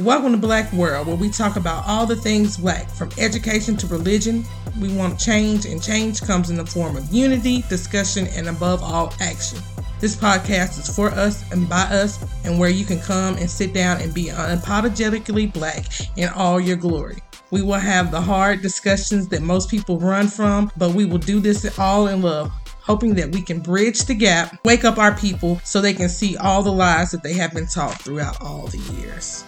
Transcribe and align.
Welcome 0.00 0.32
to 0.32 0.38
Black 0.38 0.70
World, 0.74 1.06
where 1.06 1.16
we 1.16 1.30
talk 1.30 1.56
about 1.56 1.84
all 1.86 2.04
the 2.04 2.16
things 2.16 2.58
black, 2.58 2.90
from 2.90 3.08
education 3.16 3.78
to 3.78 3.86
religion. 3.86 4.44
We 4.78 4.94
want 4.94 5.18
change, 5.18 5.64
and 5.64 5.82
change 5.82 6.20
comes 6.20 6.50
in 6.50 6.56
the 6.56 6.66
form 6.66 6.98
of 6.98 7.10
unity, 7.10 7.62
discussion, 7.70 8.26
and 8.26 8.46
above 8.46 8.82
all, 8.82 9.14
action. 9.20 9.58
This 9.98 10.14
podcast 10.14 10.78
is 10.78 10.94
for 10.94 11.08
us 11.12 11.50
and 11.50 11.66
by 11.66 11.84
us, 11.84 12.22
and 12.44 12.58
where 12.58 12.68
you 12.68 12.84
can 12.84 13.00
come 13.00 13.38
and 13.38 13.48
sit 13.48 13.72
down 13.72 14.02
and 14.02 14.12
be 14.12 14.26
unapologetically 14.26 15.50
black 15.50 15.86
in 16.18 16.28
all 16.28 16.60
your 16.60 16.76
glory. 16.76 17.16
We 17.50 17.62
will 17.62 17.74
have 17.74 18.10
the 18.10 18.20
hard 18.20 18.60
discussions 18.60 19.28
that 19.28 19.40
most 19.40 19.70
people 19.70 19.98
run 19.98 20.28
from, 20.28 20.70
but 20.76 20.92
we 20.92 21.06
will 21.06 21.16
do 21.16 21.40
this 21.40 21.78
all 21.78 22.08
in 22.08 22.20
love 22.20 22.52
hoping 22.82 23.14
that 23.16 23.32
we 23.32 23.42
can 23.42 23.58
bridge 23.58 24.04
the 24.04 24.14
gap, 24.14 24.64
wake 24.64 24.84
up 24.84 24.96
our 24.96 25.12
people 25.16 25.60
so 25.64 25.80
they 25.80 25.92
can 25.92 26.08
see 26.08 26.36
all 26.36 26.62
the 26.62 26.70
lies 26.70 27.10
that 27.10 27.20
they 27.20 27.32
have 27.32 27.52
been 27.52 27.66
taught 27.66 28.00
throughout 28.00 28.40
all 28.40 28.68
the 28.68 28.78
years. 29.00 29.44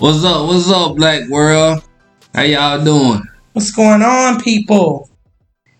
What's 0.00 0.22
up? 0.22 0.46
What's 0.46 0.70
up, 0.70 0.94
Black 0.94 1.28
World? 1.28 1.82
How 2.32 2.42
y'all 2.42 2.84
doing? 2.84 3.20
What's 3.52 3.72
going 3.72 4.00
on, 4.00 4.40
people? 4.40 5.10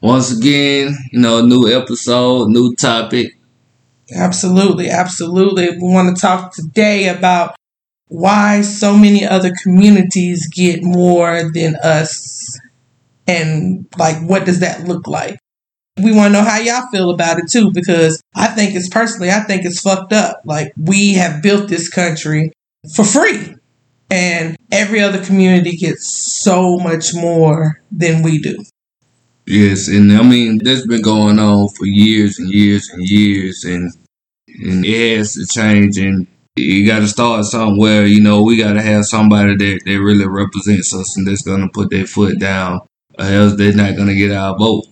Once 0.01 0.37
again, 0.37 0.97
you 1.13 1.21
know, 1.21 1.41
new 1.47 1.69
episode, 1.69 2.49
new 2.49 2.75
topic. 2.75 3.39
Absolutely, 4.12 4.91
absolutely. 4.91 5.71
We 5.71 5.79
want 5.83 6.17
to 6.17 6.21
talk 6.21 6.53
today 6.53 7.07
about 7.07 7.55
why 8.09 8.62
so 8.62 8.97
many 8.97 9.25
other 9.25 9.53
communities 9.62 10.48
get 10.53 10.81
more 10.83 11.53
than 11.55 11.77
us 11.77 12.59
and 13.29 13.87
like 13.98 14.21
what 14.29 14.45
does 14.45 14.59
that 14.59 14.83
look 14.89 15.07
like? 15.07 15.39
We 16.03 16.12
want 16.12 16.35
to 16.35 16.41
know 16.41 16.45
how 16.45 16.59
y'all 16.59 16.91
feel 16.91 17.11
about 17.11 17.39
it 17.39 17.48
too 17.48 17.70
because 17.70 18.20
I 18.35 18.48
think 18.48 18.75
it's 18.75 18.89
personally 18.89 19.31
I 19.31 19.45
think 19.45 19.64
it's 19.64 19.81
fucked 19.81 20.12
up. 20.12 20.41
Like 20.45 20.73
we 20.77 21.14
have 21.14 21.41
built 21.41 21.69
this 21.69 21.89
country 21.89 22.51
for 22.97 23.05
free 23.05 23.55
and 24.11 24.56
every 24.73 25.01
other 25.01 25.23
community 25.25 25.77
gets 25.77 26.41
so 26.42 26.78
much 26.78 27.14
more 27.14 27.81
than 27.91 28.23
we 28.23 28.39
do. 28.39 28.56
Yes, 29.47 29.89
and 29.89 30.12
I 30.12 30.23
mean 30.23 30.59
that's 30.62 30.87
been 30.87 31.03
going 31.03 31.39
on 31.39 31.69
for 31.70 31.87
years 31.87 32.39
and 32.39 32.51
years 32.51 32.89
and 32.91 33.03
years, 33.09 33.64
and 33.64 33.91
and 34.62 34.84
it 34.84 35.17
has 35.17 35.34
to 35.34 35.47
change. 35.47 35.97
And 35.97 36.27
you 36.56 36.86
got 36.86 37.01
to 37.01 37.09
start 37.09 37.45
somewhere. 37.47 38.05
You 38.05 38.20
know, 38.20 38.42
we 38.42 38.59
got 38.59 38.75
to 38.75 38.83
have 38.83 39.06
somebody 39.06 39.56
that 39.56 39.81
that 39.86 40.01
really 40.01 40.27
represents 40.27 40.95
us 40.95 41.17
and 41.17 41.27
that's 41.27 41.42
gonna 41.42 41.69
put 41.73 41.91
their 41.91 42.06
foot 42.06 42.39
down, 42.39 42.81
or 43.19 43.25
else 43.25 43.56
they're 43.56 43.73
not 43.73 43.97
gonna 43.97 44.14
get 44.14 44.33
our 44.33 44.56
vote. 44.59 44.84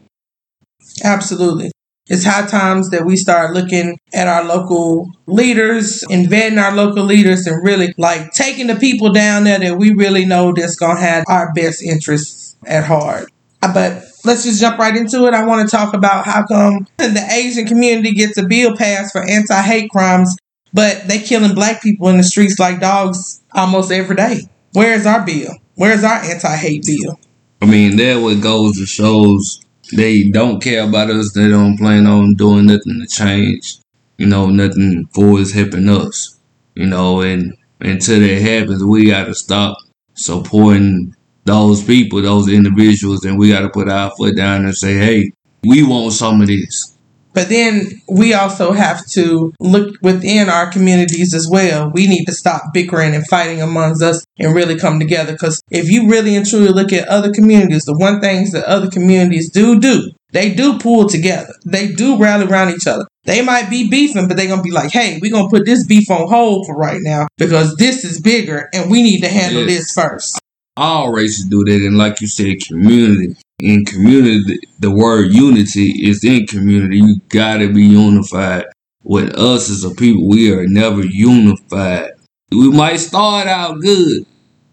Absolutely. 1.05 1.71
It's 2.09 2.25
high 2.25 2.47
times 2.47 2.91
that 2.91 3.05
we 3.05 3.17
start 3.17 3.53
looking 3.53 3.99
at 4.15 4.29
our 4.29 4.45
local 4.45 5.11
leaders 5.27 6.05
and 6.09 6.29
vetting 6.29 6.63
our 6.63 6.73
local 6.73 7.03
leaders 7.03 7.47
and 7.47 7.65
really 7.65 7.95
like 7.99 8.31
taking 8.33 8.69
the 8.69 8.77
people 8.77 9.13
down 9.13 9.43
there 9.43 9.59
that 9.59 9.77
we 9.77 9.93
really 9.93 10.25
know 10.25 10.53
that's 10.53 10.77
going 10.77 10.97
to 10.97 11.03
have 11.03 11.25
our 11.29 11.53
best 11.53 11.83
interests 11.83 12.57
at 12.65 12.85
heart. 12.85 13.33
Uh, 13.61 13.75
but 13.75 14.05
let's 14.25 14.45
just 14.45 14.61
jump 14.61 14.79
right 14.79 14.97
into 14.97 15.27
it. 15.27 15.35
I 15.35 15.45
want 15.47 15.69
to 15.69 15.77
talk 15.77 15.95
about 15.95 16.27
how 16.27 16.47
come 16.47 16.87
the 16.99 17.27
Asian 17.33 17.67
community 17.67 18.13
gets 18.13 18.39
a 18.39 18.47
bill 18.47 18.77
passed 18.77 19.13
for 19.13 19.23
anti-hate 19.23 19.91
crimes, 19.91 20.37
but 20.73 21.09
they 21.09 21.19
killing 21.19 21.55
black 21.55 21.83
people 21.83 22.09
in 22.09 22.19
the 22.19 22.25
streets 22.25 22.61
like 22.61 22.79
dogs 22.79 23.43
almost 23.53 23.91
every 23.91 24.15
day. 24.15 24.43
Where's 24.75 25.07
our 25.07 25.27
bill? 25.27 25.55
Where's 25.75 26.05
our 26.05 26.23
anti-hate 26.23 26.85
bill? 26.87 27.19
I 27.61 27.67
mean, 27.67 27.97
that 27.97 28.23
what 28.23 28.41
goes 28.41 28.77
to 28.77 28.87
shows 28.87 29.61
they 29.93 30.31
don't 30.31 30.63
care 30.63 30.89
about 30.89 31.11
us. 31.11 31.33
They 31.33 31.49
don't 31.49 31.77
plan 31.77 32.07
on 32.07 32.35
doing 32.35 32.67
nothing 32.67 33.01
to 33.01 33.07
change. 33.07 33.79
You 34.19 34.27
know, 34.27 34.49
nothing 34.49 35.09
for 35.15 35.39
us 35.39 35.53
helping 35.53 35.89
us. 35.89 36.39
You 36.75 36.87
know, 36.87 37.21
and 37.21 37.55
until 37.81 38.21
that 38.21 38.41
happens, 38.43 38.85
we 38.85 39.07
got 39.07 39.25
to 39.25 39.35
stop 39.35 39.77
supporting 40.15 41.15
those 41.45 41.85
people, 41.85 42.21
those 42.23 42.49
individuals, 42.49 43.25
and 43.25 43.39
we 43.39 43.51
got 43.51 43.61
to 43.61 43.69
put 43.71 43.89
our 43.89 44.11
foot 44.17 44.37
down 44.37 44.65
and 44.65 44.77
say, 44.77 44.95
hey, 44.95 45.31
we 45.63 45.83
want 45.83 46.13
some 46.13 46.41
of 46.41 46.49
this. 46.49 46.96
But 47.37 47.51
then 47.51 48.01
we 48.09 48.33
also 48.33 48.73
have 48.73 49.07
to 49.09 49.53
look 49.61 49.95
within 50.01 50.49
our 50.49 50.71
communities 50.73 51.35
as 51.35 51.47
well. 51.47 51.91
We 51.93 52.07
need 52.07 52.25
to 52.25 52.33
stop 52.33 52.63
bickering 52.73 53.15
and 53.15 53.29
fighting 53.29 53.61
amongst 53.61 54.03
us 54.03 54.25
and 54.39 54.55
really 54.55 54.79
come 54.79 54.99
together. 54.99 55.33
Because 55.33 55.61
if 55.71 55.91
you 55.91 56.09
really 56.09 56.35
and 56.35 56.47
truly 56.47 56.69
look 56.69 56.95
at 56.95 57.09
other 57.09 57.31
communities, 57.31 57.85
the 57.85 57.93
one 57.93 58.23
things 58.23 58.53
that 58.53 58.65
other 58.65 58.89
communities 58.89 59.51
do 59.51 59.79
do, 59.79 60.13
they 60.33 60.55
do 60.55 60.79
pull 60.79 61.11
together. 61.11 61.53
They 61.67 61.89
do 61.93 62.17
rally 62.17 62.47
around 62.47 62.71
each 62.71 62.87
other. 62.87 63.05
They 63.25 63.43
might 63.43 63.69
be 63.69 63.91
beefing, 63.91 64.29
but 64.29 64.39
they're 64.39 64.47
going 64.47 64.61
to 64.61 64.65
be 64.65 64.71
like, 64.71 64.93
hey, 64.93 65.19
we're 65.21 65.31
going 65.31 65.51
to 65.51 65.55
put 65.55 65.67
this 65.67 65.87
beef 65.87 66.11
on 66.11 66.31
hold 66.31 66.67
for 66.67 66.75
right 66.75 67.03
now 67.03 67.27
because 67.37 67.77
this 67.77 68.03
is 68.03 68.19
bigger 68.19 68.71
and 68.73 68.91
we 68.91 69.03
need 69.03 69.21
to 69.21 69.29
handle 69.29 69.67
yes. 69.67 69.79
this 69.79 69.93
first. 69.93 70.41
All 70.75 71.13
races 71.13 71.45
do 71.45 71.65
that. 71.65 71.87
And 71.87 71.99
like 71.99 72.23
you 72.23 72.29
said, 72.29 72.61
community 72.67 73.37
in 73.61 73.85
community, 73.85 74.59
the 74.81 74.91
word 74.91 75.33
unity 75.33 76.07
is 76.07 76.25
in 76.25 76.47
community. 76.47 76.99
You 76.99 77.21
gotta 77.29 77.69
be 77.73 77.85
unified. 77.85 78.65
With 79.03 79.35
us 79.39 79.71
as 79.71 79.85
a 79.85 79.95
people, 79.95 80.29
we 80.29 80.53
are 80.53 80.67
never 80.67 81.05
unified. 81.05 82.11
We 82.51 82.71
might 82.71 82.97
start 82.97 83.47
out 83.47 83.81
good, 83.81 84.27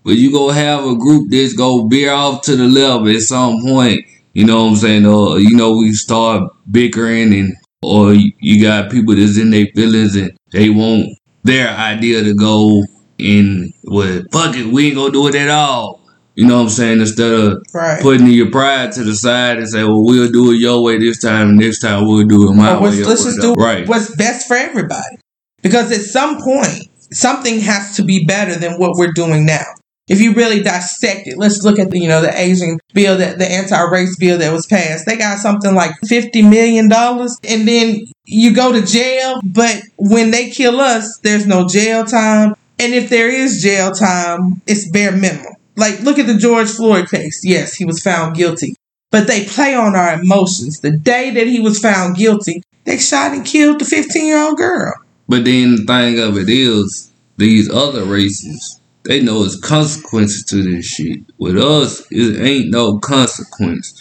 but 0.04 0.16
you 0.16 0.32
gonna 0.32 0.54
have 0.54 0.86
a 0.86 0.96
group 0.96 1.30
that's 1.30 1.54
gonna 1.54 1.88
veer 1.88 2.12
off 2.12 2.42
to 2.44 2.56
the 2.56 2.68
left 2.68 3.08
at 3.08 3.22
some 3.22 3.62
point. 3.62 4.06
You 4.34 4.46
know 4.46 4.64
what 4.64 4.72
I'm 4.72 4.76
saying? 4.78 5.06
Or 5.06 5.40
you 5.40 5.56
know, 5.56 5.74
we 5.78 5.94
start 5.94 6.52
bickering 6.70 7.34
and 7.34 7.54
or 7.84 8.14
you 8.14 8.62
got 8.62 8.92
people 8.92 9.16
that's 9.16 9.38
in 9.38 9.52
their 9.52 9.68
feelings 9.76 10.16
and 10.16 10.32
they 10.52 10.70
want 10.70 11.10
their 11.44 11.70
idea 11.70 12.24
to 12.24 12.34
go 12.34 12.82
in 13.20 13.72
with 13.84 14.32
fuck 14.32 14.56
it, 14.56 14.66
we 14.66 14.88
ain't 14.88 14.96
gonna 14.96 15.12
do 15.12 15.28
it 15.28 15.36
at 15.36 15.50
all. 15.50 16.03
You 16.36 16.48
know 16.48 16.58
what 16.58 16.64
I'm 16.64 16.70
saying? 16.70 17.00
Instead 17.00 17.32
of 17.32 17.64
right. 17.74 18.02
putting 18.02 18.28
your 18.28 18.50
pride 18.50 18.92
to 18.94 19.04
the 19.04 19.16
side 19.16 19.58
and 19.58 19.70
say, 19.70 19.84
"Well, 19.84 20.04
we'll 20.04 20.32
do 20.32 20.52
it 20.52 20.58
your 20.58 20.82
way 20.82 20.98
this 20.98 21.22
time, 21.22 21.50
and 21.50 21.60
next 21.60 21.80
time 21.80 22.08
we'll 22.08 22.26
do 22.26 22.50
it 22.50 22.54
my 22.56 22.80
way." 22.82 23.04
Let's 23.04 23.24
just 23.24 23.42
do 23.42 23.54
right. 23.54 23.88
what's 23.88 24.16
best 24.16 24.48
for 24.48 24.56
everybody. 24.56 25.18
Because 25.62 25.92
at 25.92 26.02
some 26.02 26.42
point, 26.42 26.90
something 27.12 27.60
has 27.60 27.96
to 27.98 28.04
be 28.04 28.26
better 28.26 28.56
than 28.56 28.80
what 28.80 28.98
we're 28.98 29.14
doing 29.14 29.46
now. 29.46 29.64
If 30.10 30.20
you 30.20 30.34
really 30.34 30.62
dissect 30.62 31.28
it, 31.28 31.38
let's 31.38 31.64
look 31.64 31.80
at 31.80 31.92
the 31.92 32.00
you 32.00 32.10
know 32.10 32.22
the 32.22 32.38
Asian 32.38 32.80
bill 32.94 33.18
that 33.20 33.38
the 33.38 33.50
anti-race 33.50 34.18
bill 34.18 34.40
that 34.40 34.52
was 34.52 34.66
passed. 34.66 35.06
They 35.06 35.18
got 35.18 35.38
something 35.38 35.74
like 35.76 35.92
fifty 36.08 36.42
million 36.42 36.90
dollars, 36.90 37.38
and 37.48 37.68
then 37.68 38.02
you 38.26 38.56
go 38.56 38.74
to 38.74 38.86
jail. 38.86 39.40
But 39.44 39.82
when 39.98 40.32
they 40.32 40.50
kill 40.50 40.82
us, 40.82 41.20
there's 41.24 41.46
no 41.46 41.68
jail 41.68 42.06
time, 42.06 42.56
and 42.80 42.94
if 42.94 43.10
there 43.10 43.30
is 43.30 43.62
jail 43.62 43.92
time, 43.92 44.62
it's 44.68 44.90
bare 44.90 45.12
minimum. 45.12 45.54
Like, 45.76 46.02
look 46.02 46.20
at 46.20 46.28
the 46.28 46.38
George 46.38 46.70
Floyd 46.70 47.10
case. 47.10 47.42
Yes, 47.44 47.76
he 47.76 47.86
was 47.86 48.02
found 48.02 48.36
guilty. 48.36 48.76
But 49.12 49.28
they 49.28 49.46
play 49.46 49.76
on 49.76 49.96
our 49.96 50.20
emotions. 50.20 50.80
The 50.80 50.92
day 50.92 51.32
that 51.32 51.48
he 51.48 51.60
was 51.60 51.80
found 51.80 52.16
guilty, 52.16 52.64
they 52.86 52.98
shot 52.98 53.32
and 53.32 53.46
killed 53.46 53.80
the 53.80 53.86
15 53.86 54.26
year 54.26 54.42
old 54.42 54.58
girl. 54.58 54.94
But 55.28 55.46
then 55.46 55.76
the 55.76 55.84
thing 55.86 56.20
of 56.20 56.38
it 56.38 56.50
is, 56.50 57.12
these 57.38 57.70
other 57.70 58.06
races, 58.06 58.80
they 59.06 59.22
know 59.22 59.44
it's 59.44 59.60
consequences 59.60 60.44
to 60.46 60.64
this 60.64 60.86
shit. 60.86 61.20
With 61.38 61.58
us, 61.58 62.06
it 62.12 62.42
ain't 62.42 62.72
no 62.72 63.00
consequence. 63.00 63.92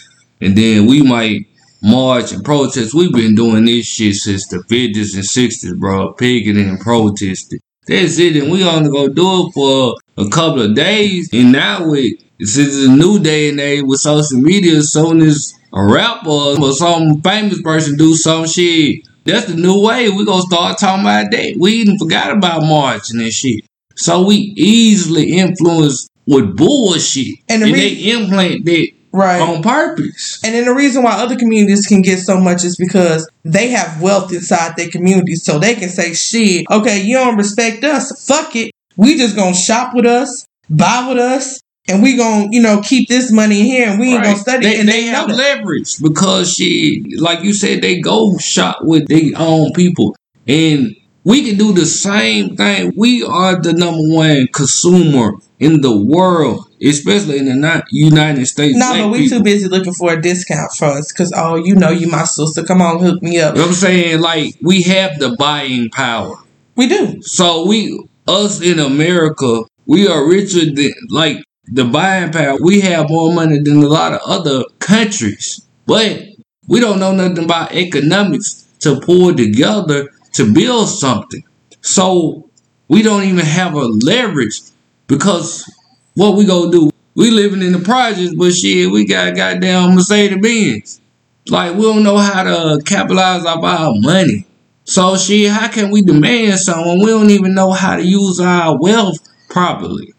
And 0.41 0.57
then 0.57 0.85
we 0.85 1.01
might 1.01 1.47
march 1.81 2.31
and 2.31 2.43
protest. 2.43 2.93
We've 2.93 3.11
been 3.11 3.35
doing 3.35 3.65
this 3.65 3.85
shit 3.85 4.15
since 4.15 4.47
the 4.47 4.57
50s 4.57 5.15
and 5.15 5.23
60s, 5.23 5.79
bro. 5.79 6.13
Picketing 6.13 6.69
and 6.69 6.79
protesting. 6.79 7.59
That's 7.87 8.17
it. 8.19 8.37
And 8.37 8.51
we 8.51 8.63
only 8.63 8.89
gonna 8.89 9.13
do 9.13 9.47
it 9.47 9.51
for 9.53 9.95
a 10.17 10.29
couple 10.29 10.61
of 10.61 10.75
days. 10.75 11.29
And 11.33 11.51
now 11.51 11.89
with 11.89 12.13
since 12.39 12.75
it's 12.75 12.87
a 12.87 12.91
new 12.91 13.19
day 13.19 13.49
and 13.49 13.59
age 13.59 13.83
with 13.85 13.99
social 13.99 14.39
media, 14.39 14.77
as 14.77 14.91
soon 14.91 15.21
as 15.21 15.53
a 15.73 15.83
rapper 15.83 16.29
or 16.29 16.71
some 16.73 17.21
famous 17.21 17.61
person 17.61 17.97
do 17.97 18.15
some 18.15 18.47
shit, 18.47 19.01
that's 19.25 19.45
the 19.45 19.55
new 19.55 19.81
way. 19.81 20.09
We 20.09 20.25
gonna 20.25 20.41
start 20.43 20.77
talking 20.77 21.03
about 21.03 21.31
that. 21.31 21.55
We 21.59 21.73
even 21.73 21.97
forgot 21.97 22.35
about 22.35 22.63
marching 22.63 23.21
and 23.21 23.31
shit. 23.31 23.65
So 23.95 24.25
we 24.25 24.53
easily 24.57 25.37
influence 25.37 26.07
with 26.25 26.55
bullshit. 26.55 27.35
And, 27.49 27.61
the 27.61 27.67
and 27.67 27.73
re- 27.73 27.79
they 27.79 28.11
implant 28.11 28.65
that 28.65 28.87
right 29.13 29.39
on 29.39 29.61
purpose. 29.61 30.41
And 30.43 30.53
then 30.53 30.65
the 30.65 30.73
reason 30.73 31.03
why 31.03 31.13
other 31.13 31.37
communities 31.37 31.87
can 31.87 32.01
get 32.01 32.19
so 32.19 32.39
much 32.39 32.65
is 32.65 32.75
because 32.75 33.29
they 33.45 33.69
have 33.69 34.01
wealth 34.01 34.33
inside 34.33 34.75
their 34.75 34.89
community, 34.89 35.35
so 35.35 35.59
they 35.59 35.75
can 35.75 35.89
say, 35.89 36.13
"Shit, 36.13 36.65
okay, 36.69 37.01
you 37.01 37.15
don't 37.15 37.37
respect 37.37 37.83
us, 37.83 38.25
fuck 38.25 38.55
it. 38.55 38.71
We 38.97 39.17
just 39.17 39.35
gonna 39.35 39.55
shop 39.55 39.93
with 39.93 40.05
us, 40.05 40.45
buy 40.69 41.05
with 41.07 41.19
us." 41.19 41.59
And 41.89 42.01
we 42.01 42.15
gonna, 42.15 42.47
you 42.49 42.61
know, 42.61 42.79
keep 42.81 43.09
this 43.09 43.29
money 43.29 43.63
here, 43.63 43.89
and 43.89 43.99
we 43.99 44.13
ain't 44.13 44.19
right. 44.19 44.23
gonna 44.31 44.37
study. 44.37 44.65
They, 44.65 44.79
and 44.79 44.87
they, 44.87 45.01
they 45.01 45.07
have 45.07 45.29
leverage 45.29 45.99
because 46.01 46.53
she, 46.53 47.03
like 47.19 47.43
you 47.43 47.53
said, 47.53 47.81
they 47.81 47.99
go 47.99 48.37
shop 48.37 48.77
with 48.81 49.07
their 49.09 49.31
own 49.35 49.73
people, 49.73 50.15
and 50.47 50.95
we 51.25 51.43
can 51.43 51.57
do 51.57 51.73
the 51.73 51.85
same 51.85 52.55
thing. 52.55 52.93
We 52.95 53.23
are 53.23 53.61
the 53.61 53.73
number 53.73 54.01
one 54.15 54.47
consumer 54.53 55.33
in 55.59 55.81
the 55.81 56.05
world 56.05 56.67
especially 56.83 57.39
in 57.39 57.45
the 57.45 57.83
United 57.91 58.45
States. 58.45 58.77
No, 58.77 58.93
but 58.93 59.11
we 59.11 59.23
people. 59.23 59.37
too 59.37 59.43
busy 59.43 59.67
looking 59.67 59.93
for 59.93 60.13
a 60.13 60.21
discount 60.21 60.71
for 60.73 60.85
us 60.85 61.11
because 61.11 61.31
oh, 61.35 61.55
you 61.55 61.75
know, 61.75 61.89
you 61.89 62.07
my 62.07 62.25
sister. 62.25 62.63
Come 62.63 62.81
on, 62.81 62.99
hook 62.99 63.21
me 63.21 63.39
up. 63.39 63.55
You 63.55 63.61
know 63.61 63.67
what 63.67 63.69
I'm 63.69 63.73
saying? 63.75 64.21
Like 64.21 64.55
we 64.61 64.83
have 64.83 65.19
the 65.19 65.35
buying 65.37 65.89
power. 65.89 66.35
We 66.75 66.87
do. 66.87 67.21
So 67.21 67.65
we 67.67 68.07
us 68.27 68.61
in 68.61 68.79
America, 68.79 69.63
we 69.85 70.07
are 70.07 70.27
richer 70.27 70.65
than 70.71 70.93
like 71.09 71.43
the 71.65 71.85
buying 71.85 72.31
power. 72.31 72.57
We 72.61 72.81
have 72.81 73.09
more 73.09 73.33
money 73.33 73.59
than 73.59 73.83
a 73.83 73.87
lot 73.87 74.13
of 74.13 74.21
other 74.25 74.63
countries. 74.79 75.65
But 75.85 76.23
we 76.67 76.79
don't 76.79 76.99
know 76.99 77.13
nothing 77.13 77.45
about 77.45 77.73
economics 77.73 78.63
to 78.79 78.99
pull 79.01 79.35
together 79.35 80.09
to 80.33 80.53
build 80.53 80.89
something. 80.89 81.43
So 81.81 82.49
we 82.87 83.01
don't 83.01 83.23
even 83.23 83.45
have 83.45 83.73
a 83.73 83.85
leverage 83.85 84.61
because 85.07 85.69
what 86.15 86.35
we 86.35 86.45
gonna 86.45 86.71
do? 86.71 86.89
We 87.15 87.29
living 87.31 87.61
in 87.61 87.73
the 87.73 87.79
projects, 87.79 88.33
but 88.35 88.53
shit, 88.53 88.91
we 88.91 89.05
got 89.05 89.35
goddamn 89.35 89.95
Mercedes 89.95 90.39
Benz. 90.41 91.01
Like 91.49 91.75
we 91.75 91.81
don't 91.81 92.03
know 92.03 92.17
how 92.17 92.43
to 92.43 92.81
capitalize 92.85 93.45
off 93.45 93.63
our 93.63 93.93
money. 93.95 94.45
So 94.85 95.15
shit, 95.17 95.51
how 95.51 95.69
can 95.69 95.91
we 95.91 96.01
demand 96.01 96.59
someone? 96.59 96.99
We 96.99 97.07
don't 97.07 97.29
even 97.29 97.53
know 97.53 97.71
how 97.71 97.97
to 97.97 98.03
use 98.03 98.39
our 98.39 98.77
wealth 98.79 99.17
properly. 99.49 100.13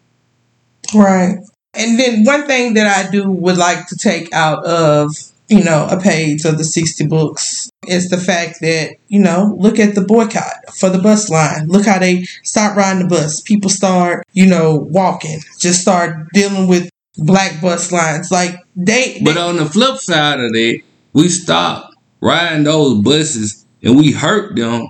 Right. 0.94 1.38
And 1.74 1.98
then 1.98 2.24
one 2.24 2.46
thing 2.46 2.74
that 2.74 2.86
I 2.86 3.10
do 3.10 3.30
would 3.30 3.56
like 3.56 3.86
to 3.88 3.96
take 3.96 4.32
out 4.32 4.64
of, 4.64 5.10
you 5.48 5.62
know, 5.62 5.86
a 5.90 6.00
page 6.00 6.44
of 6.44 6.58
the 6.58 6.64
60 6.64 7.06
books 7.06 7.68
is 7.86 8.08
the 8.08 8.16
fact 8.16 8.60
that, 8.60 8.96
you 9.08 9.20
know, 9.20 9.54
look 9.58 9.78
at 9.78 9.94
the 9.94 10.00
boycott 10.00 10.54
for 10.78 10.88
the 10.88 10.98
bus 10.98 11.28
line. 11.28 11.68
Look 11.68 11.86
how 11.86 11.98
they 11.98 12.22
start 12.42 12.76
riding 12.76 13.02
the 13.02 13.08
bus. 13.08 13.40
People 13.42 13.70
start, 13.70 14.24
you 14.32 14.46
know, 14.46 14.76
walking, 14.90 15.40
just 15.60 15.82
start 15.82 16.28
dealing 16.32 16.66
with 16.66 16.88
black 17.16 17.60
bus 17.60 17.92
lines. 17.92 18.30
Like 18.30 18.56
they, 18.74 19.20
But 19.22 19.36
on 19.36 19.56
the 19.56 19.66
flip 19.66 19.98
side 19.98 20.40
of 20.40 20.52
that, 20.52 20.80
we 21.12 21.28
stop 21.28 21.90
riding 22.20 22.64
those 22.64 23.02
buses 23.02 23.66
and 23.82 23.96
we 23.96 24.12
hurt 24.12 24.56
them. 24.56 24.88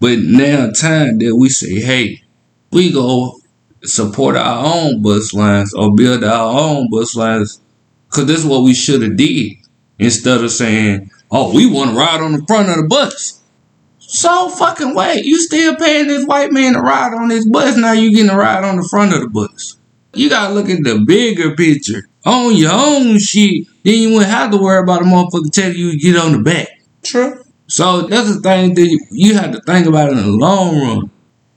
But 0.00 0.18
now 0.20 0.70
time 0.70 1.18
that 1.18 1.36
we 1.36 1.50
say, 1.50 1.74
hey, 1.74 2.22
we 2.72 2.90
go 2.90 3.36
support 3.84 4.36
our 4.36 4.64
own 4.64 5.02
bus 5.02 5.34
lines 5.34 5.74
or 5.74 5.94
build 5.94 6.24
our 6.24 6.58
own 6.58 6.88
bus 6.90 7.14
lines. 7.14 7.60
Cause 8.08 8.26
this 8.26 8.40
is 8.40 8.46
what 8.46 8.64
we 8.64 8.74
should 8.74 9.02
have 9.02 9.16
did. 9.16 9.52
Instead 10.00 10.42
of 10.42 10.50
saying, 10.50 11.10
oh, 11.30 11.54
we 11.54 11.66
want 11.66 11.90
to 11.90 11.96
ride 11.96 12.20
on 12.20 12.32
the 12.32 12.42
front 12.46 12.70
of 12.70 12.76
the 12.76 12.88
bus. 12.88 13.40
So 13.98 14.48
fucking 14.48 14.94
wait, 14.94 15.24
you 15.24 15.38
still 15.38 15.76
paying 15.76 16.08
this 16.08 16.24
white 16.26 16.52
man 16.52 16.72
to 16.72 16.80
ride 16.80 17.12
on 17.14 17.28
this 17.28 17.46
bus, 17.46 17.76
now 17.76 17.92
you 17.92 18.10
getting 18.10 18.30
to 18.30 18.36
ride 18.36 18.64
on 18.64 18.76
the 18.76 18.88
front 18.90 19.12
of 19.12 19.20
the 19.20 19.28
bus. 19.28 19.76
You 20.14 20.28
gotta 20.28 20.54
look 20.54 20.68
at 20.68 20.82
the 20.82 21.04
bigger 21.06 21.54
picture. 21.54 22.02
On 22.26 22.56
your 22.56 22.72
own 22.72 23.18
shit, 23.18 23.66
then 23.84 23.98
you 23.98 24.10
wouldn't 24.14 24.30
have 24.30 24.50
to 24.50 24.56
worry 24.56 24.82
about 24.82 25.02
a 25.02 25.04
motherfucker 25.04 25.52
telling 25.52 25.76
you 25.76 25.92
to 25.92 25.98
get 25.98 26.16
on 26.16 26.32
the 26.32 26.38
back. 26.38 26.68
true. 27.02 27.42
So 27.68 28.02
that's 28.02 28.34
the 28.34 28.40
thing 28.40 28.74
that 28.74 28.86
you- 28.86 29.06
you 29.12 29.34
have 29.34 29.52
to 29.52 29.60
think 29.64 29.86
about 29.86 30.10
in 30.10 30.16
the 30.16 30.26
long 30.26 30.76
run. 30.76 31.10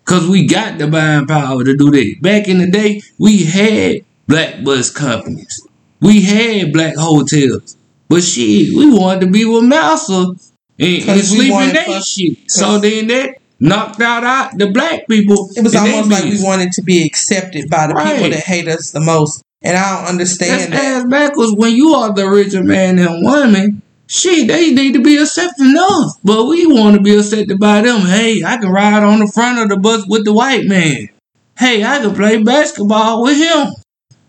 Cause 0.05 0.27
we 0.27 0.45
got 0.45 0.77
the 0.77 0.85
buying 0.87 1.25
power 1.25 1.63
to 1.63 1.75
do 1.75 1.89
that. 1.89 2.15
Back 2.21 2.47
in 2.47 2.59
the 2.59 2.69
day, 2.69 3.01
we 3.17 3.45
had 3.45 4.01
black 4.27 4.63
bus 4.63 4.89
companies. 4.91 5.61
We 6.01 6.21
had 6.21 6.71
black 6.71 6.95
hotels. 6.97 7.77
But 8.13 8.23
shit, 8.23 8.75
we 8.75 8.91
wanted 8.91 9.21
to 9.21 9.27
be 9.27 9.43
with 9.45 9.63
Massa 9.63 10.13
and, 10.13 10.35
and 10.79 11.03
'Cause 11.05 11.31
we 11.31 11.37
sleep 11.49 11.51
in 11.53 11.73
that 11.73 12.03
shit. 12.05 12.37
So 12.51 12.77
then 12.77 13.07
that 13.07 13.37
knocked 13.59 14.01
out, 14.01 14.23
out 14.23 14.57
the 14.57 14.67
black 14.71 15.07
people. 15.07 15.49
It 15.55 15.63
was 15.63 15.73
almost 15.75 16.09
like 16.11 16.25
we 16.25 16.43
wanted 16.43 16.73
to 16.73 16.83
be 16.83 17.03
accepted 17.05 17.69
by 17.69 17.87
the 17.87 17.95
people 17.95 18.29
that 18.29 18.43
hate 18.43 18.67
us 18.67 18.91
the 18.91 18.99
most. 18.99 19.41
And 19.63 19.77
I 19.77 19.81
don't 19.95 20.01
That's 20.01 20.11
understand 20.11 20.73
that. 20.73 20.83
ass 20.83 21.05
backwards 21.09 21.53
when 21.55 21.73
you 21.75 21.93
are 21.95 22.13
the 22.13 22.29
richer 22.29 22.63
man 22.63 22.99
and 22.99 23.23
woman. 23.23 23.81
Shit, 24.07 24.47
they 24.47 24.71
need 24.71 24.93
to 24.93 25.01
be 25.01 25.17
accepting 25.17 25.73
us. 25.75 26.17
But 26.23 26.45
we 26.45 26.67
want 26.67 26.95
to 26.97 27.01
be 27.01 27.15
accepted 27.15 27.57
by 27.59 27.81
them. 27.81 28.01
Hey, 28.01 28.43
I 28.45 28.57
can 28.57 28.69
ride 28.69 29.01
on 29.01 29.19
the 29.19 29.27
front 29.27 29.57
of 29.57 29.69
the 29.69 29.77
bus 29.77 30.05
with 30.07 30.25
the 30.25 30.33
white 30.33 30.65
man. 30.65 31.09
Hey, 31.57 31.83
I 31.83 31.99
can 31.99 32.13
play 32.13 32.43
basketball 32.43 33.23
with 33.23 33.37
him. 33.37 33.73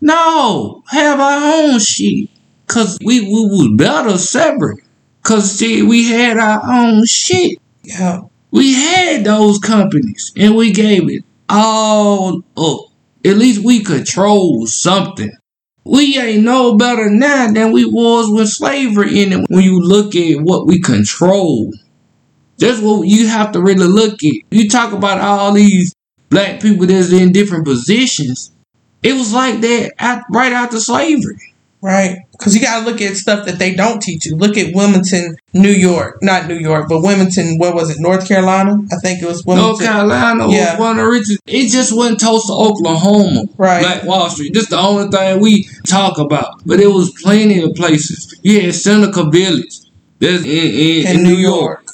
No, 0.01 0.81
have 0.87 1.19
our 1.19 1.53
own 1.63 1.79
shit. 1.79 2.29
Cause 2.67 2.97
we, 3.03 3.21
we 3.21 3.27
was 3.27 3.69
better 3.77 4.17
separate. 4.17 4.83
Cause 5.23 5.51
see, 5.51 5.81
we 5.81 6.09
had 6.09 6.37
our 6.37 6.61
own 6.65 7.05
shit. 7.05 7.59
Yeah. 7.83 8.21
We 8.51 8.73
had 8.73 9.23
those 9.23 9.59
companies 9.59 10.31
and 10.37 10.55
we 10.55 10.71
gave 10.71 11.09
it 11.09 11.23
all 11.49 12.41
up. 12.57 12.79
At 13.25 13.37
least 13.37 13.63
we 13.63 13.83
control 13.83 14.65
something. 14.65 15.31
We 15.83 16.17
ain't 16.17 16.43
no 16.43 16.77
better 16.77 17.09
now 17.09 17.51
than 17.51 17.71
we 17.71 17.85
was 17.85 18.31
with 18.31 18.49
slavery 18.49 19.21
in 19.21 19.33
it 19.33 19.45
when 19.49 19.63
you 19.63 19.81
look 19.81 20.15
at 20.15 20.41
what 20.41 20.65
we 20.65 20.79
control. 20.79 21.71
That's 22.57 22.79
what 22.81 23.07
you 23.07 23.27
have 23.27 23.51
to 23.51 23.61
really 23.61 23.87
look 23.87 24.23
at. 24.23 24.33
You 24.49 24.69
talk 24.69 24.93
about 24.93 25.21
all 25.21 25.53
these 25.53 25.93
black 26.29 26.61
people 26.61 26.87
that's 26.87 27.11
in 27.11 27.31
different 27.31 27.65
positions. 27.65 28.51
It 29.03 29.13
was 29.13 29.33
like 29.33 29.61
that 29.61 29.93
at, 29.99 30.23
right 30.31 30.53
after 30.53 30.79
slavery. 30.79 31.53
Right. 31.85 32.17
Because 32.31 32.55
you 32.55 32.61
got 32.61 32.79
to 32.79 32.89
look 32.89 32.99
at 32.99 33.15
stuff 33.15 33.45
that 33.45 33.59
they 33.59 33.75
don't 33.75 34.01
teach 34.01 34.25
you. 34.25 34.35
Look 34.35 34.57
at 34.57 34.73
Wilmington, 34.73 35.37
New 35.53 35.69
York. 35.69 36.17
Not 36.23 36.47
New 36.47 36.57
York, 36.57 36.89
but 36.89 37.01
Wilmington, 37.01 37.59
what 37.59 37.75
was 37.75 37.91
it? 37.91 37.97
North 37.99 38.27
Carolina? 38.27 38.79
I 38.91 38.95
think 39.03 39.21
it 39.21 39.27
was 39.27 39.45
North 39.45 39.79
Carolina 39.79 40.49
Yeah. 40.49 40.71
was 40.71 40.79
one 40.79 40.91
of 40.97 41.05
the 41.05 41.11
richest. 41.11 41.39
It 41.45 41.71
just 41.71 41.95
wasn't 41.95 42.19
Tulsa, 42.19 42.51
Oklahoma. 42.53 43.43
Right. 43.55 43.81
Black 43.83 44.03
Wall 44.03 44.31
Street. 44.31 44.55
This 44.55 44.67
the 44.67 44.79
only 44.79 45.09
thing 45.09 45.39
we 45.39 45.69
talk 45.85 46.17
about. 46.17 46.65
But 46.65 46.79
it 46.79 46.87
was 46.87 47.11
plenty 47.21 47.61
of 47.61 47.75
places. 47.75 48.33
You 48.41 48.61
had 48.61 48.73
Seneca 48.73 49.29
Village. 49.29 49.81
That's 50.17 50.43
in, 50.43 50.49
in, 50.49 51.17
in 51.17 51.23
New 51.23 51.35
York. 51.35 51.85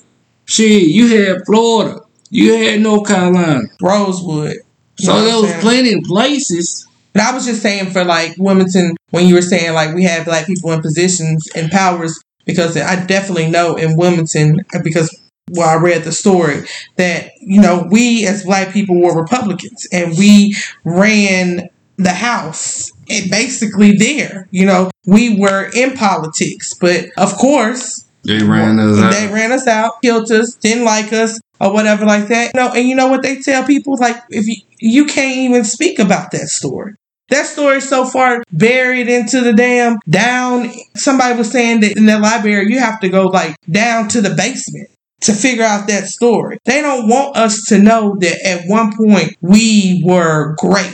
Shit, 0.46 0.84
you 0.84 1.18
had 1.18 1.42
Florida. 1.46 2.00
You 2.30 2.54
had 2.54 2.80
North 2.80 3.10
Carolina. 3.10 3.64
Rosewood. 3.82 4.56
So 5.00 5.22
there 5.22 5.36
was 5.36 5.52
plenty 5.60 5.94
of 5.96 6.04
places. 6.04 6.88
But 7.14 7.24
I 7.24 7.34
was 7.34 7.46
just 7.46 7.62
saying 7.62 7.92
for 7.92 8.04
like 8.04 8.36
Wilmington, 8.38 8.96
when 9.10 9.28
you 9.28 9.36
were 9.36 9.42
saying 9.42 9.74
like 9.74 9.94
we 9.94 10.04
have 10.04 10.26
black 10.26 10.48
people 10.48 10.72
in 10.72 10.82
positions 10.82 11.48
and 11.56 11.70
powers, 11.72 12.20
because 12.46 12.78
I 12.78 13.06
definitely 13.06 13.50
know 13.50 13.76
in 13.76 13.98
Wilmington, 13.98 14.62
because 14.84 15.18
well, 15.52 15.70
I 15.70 15.82
read 15.82 16.04
the 16.04 16.12
story 16.12 16.64
that, 16.96 17.32
you 17.42 17.62
know, 17.62 17.88
we 17.92 18.26
as 18.26 18.46
black 18.46 18.72
people 18.72 19.02
were 19.02 19.20
Republicans 19.20 19.88
and 19.92 20.18
we 20.18 20.56
ran 20.86 21.70
the 21.98 22.14
House 22.14 22.90
and 23.10 23.30
basically 23.30 23.92
there, 23.94 24.48
you 24.52 24.66
know, 24.66 24.90
we 25.06 25.38
were 25.38 25.70
in 25.76 25.98
politics. 25.98 26.74
But 26.80 27.08
of 27.18 27.36
course, 27.36 28.06
They 28.24 28.42
ran 28.44 28.80
us 28.80 29.00
out. 29.00 29.12
they 29.12 29.28
ran 29.28 29.52
us 29.52 29.68
out, 29.68 30.02
killed 30.02 30.32
us, 30.32 30.56
didn't 30.56 30.86
like 30.86 31.12
us, 31.12 31.40
or 31.60 31.74
whatever 31.74 32.06
like 32.06 32.28
that. 32.30 32.56
No, 32.56 32.72
and 32.72 32.88
you 32.88 32.96
know 32.96 33.08
what 33.08 33.22
they 33.22 33.42
tell 33.42 33.66
people? 33.66 33.98
Like 34.00 34.18
if 34.30 34.48
you 34.48 34.56
you 34.80 35.06
can't 35.06 35.38
even 35.38 35.64
speak 35.64 36.00
about 36.00 36.32
that 36.32 36.48
story. 36.48 36.94
That 37.32 37.46
story 37.46 37.80
so 37.80 38.06
far 38.06 38.44
buried 38.52 39.08
into 39.08 39.40
the 39.42 39.54
damn 39.54 39.98
down. 40.10 40.70
Somebody 40.96 41.38
was 41.38 41.50
saying 41.50 41.80
that 41.80 41.96
in 41.98 42.06
the 42.06 42.20
library 42.20 42.68
you 42.70 42.80
have 42.80 43.00
to 43.00 43.10
go 43.10 43.28
like 43.28 43.56
down 43.70 44.10
to 44.10 44.22
the 44.22 44.36
basement 44.36 44.90
to 45.22 45.34
figure 45.34 45.64
out 45.64 45.88
that 45.88 46.06
story. 46.06 46.58
They 46.66 46.82
don't 46.82 47.08
want 47.08 47.38
us 47.38 47.66
to 47.68 47.78
know 47.78 48.18
that 48.20 48.46
at 48.46 48.68
one 48.68 48.96
point 48.98 49.38
we 49.42 50.04
were 50.06 50.56
great. 50.58 50.92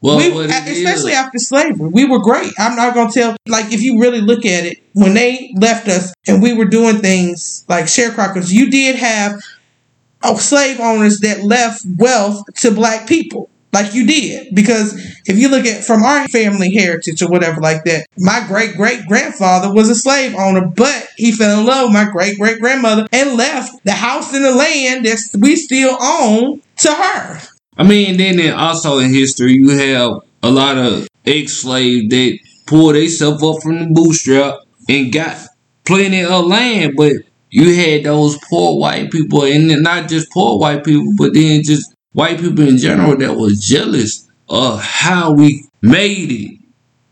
Well, 0.00 0.18
we, 0.18 0.28
especially 0.46 1.12
is- 1.12 1.18
after 1.18 1.38
slavery, 1.38 1.88
we 1.88 2.04
were 2.04 2.20
great. 2.20 2.52
I'm 2.58 2.76
not 2.76 2.94
gonna 2.94 3.10
tell. 3.10 3.36
Like, 3.48 3.72
if 3.72 3.82
you 3.82 4.00
really 4.00 4.20
look 4.20 4.44
at 4.44 4.64
it, 4.64 4.78
when 4.94 5.14
they 5.14 5.52
left 5.56 5.88
us 5.88 6.12
and 6.26 6.42
we 6.42 6.52
were 6.52 6.64
doing 6.64 6.98
things 6.98 7.64
like 7.68 7.84
sharecroppers, 7.84 8.52
you 8.52 8.70
did 8.70 8.96
have 8.96 9.40
oh, 10.24 10.36
slave 10.36 10.80
owners 10.80 11.20
that 11.20 11.42
left 11.44 11.84
wealth 11.98 12.42
to 12.56 12.70
black 12.72 13.06
people. 13.08 13.48
Like 13.72 13.94
you 13.94 14.06
did, 14.06 14.54
because 14.54 14.94
if 15.24 15.38
you 15.38 15.48
look 15.48 15.64
at 15.64 15.82
from 15.82 16.02
our 16.02 16.28
family 16.28 16.74
heritage 16.74 17.22
or 17.22 17.30
whatever 17.30 17.58
like 17.60 17.84
that, 17.84 18.06
my 18.18 18.44
great 18.46 18.76
great 18.76 19.06
grandfather 19.06 19.72
was 19.72 19.88
a 19.88 19.94
slave 19.94 20.34
owner, 20.34 20.66
but 20.66 21.08
he 21.16 21.32
fell 21.32 21.60
in 21.60 21.66
love 21.66 21.86
with 21.86 21.94
my 21.94 22.10
great 22.10 22.38
great 22.38 22.60
grandmother 22.60 23.06
and 23.12 23.36
left 23.36 23.82
the 23.84 23.92
house 23.92 24.34
and 24.34 24.44
the 24.44 24.54
land 24.54 25.06
that 25.06 25.18
we 25.40 25.56
still 25.56 25.96
own 26.02 26.60
to 26.78 26.92
her. 26.92 27.40
I 27.78 27.84
mean, 27.84 28.18
then 28.18 28.36
then 28.36 28.52
also 28.52 28.98
in 28.98 29.14
history, 29.14 29.54
you 29.54 29.70
have 29.70 30.20
a 30.42 30.50
lot 30.50 30.76
of 30.76 31.08
ex-slaves 31.24 32.08
that 32.10 32.38
pulled 32.66 32.94
themselves 32.94 33.42
up 33.42 33.62
from 33.62 33.78
the 33.78 33.88
bootstrap 33.90 34.58
and 34.88 35.12
got 35.12 35.38
plenty 35.86 36.24
of 36.24 36.44
land, 36.44 36.94
but 36.96 37.12
you 37.48 37.74
had 37.74 38.04
those 38.04 38.38
poor 38.50 38.78
white 38.78 39.10
people, 39.10 39.44
and 39.44 39.82
not 39.82 40.08
just 40.08 40.30
poor 40.30 40.58
white 40.58 40.84
people, 40.84 41.12
but 41.16 41.32
then 41.32 41.62
just 41.62 41.91
white 42.12 42.38
people 42.38 42.66
in 42.66 42.78
general 42.78 43.16
that 43.16 43.34
was 43.34 43.66
jealous 43.66 44.28
of 44.48 44.82
how 44.82 45.32
we 45.32 45.64
made 45.80 46.30
it. 46.30 46.58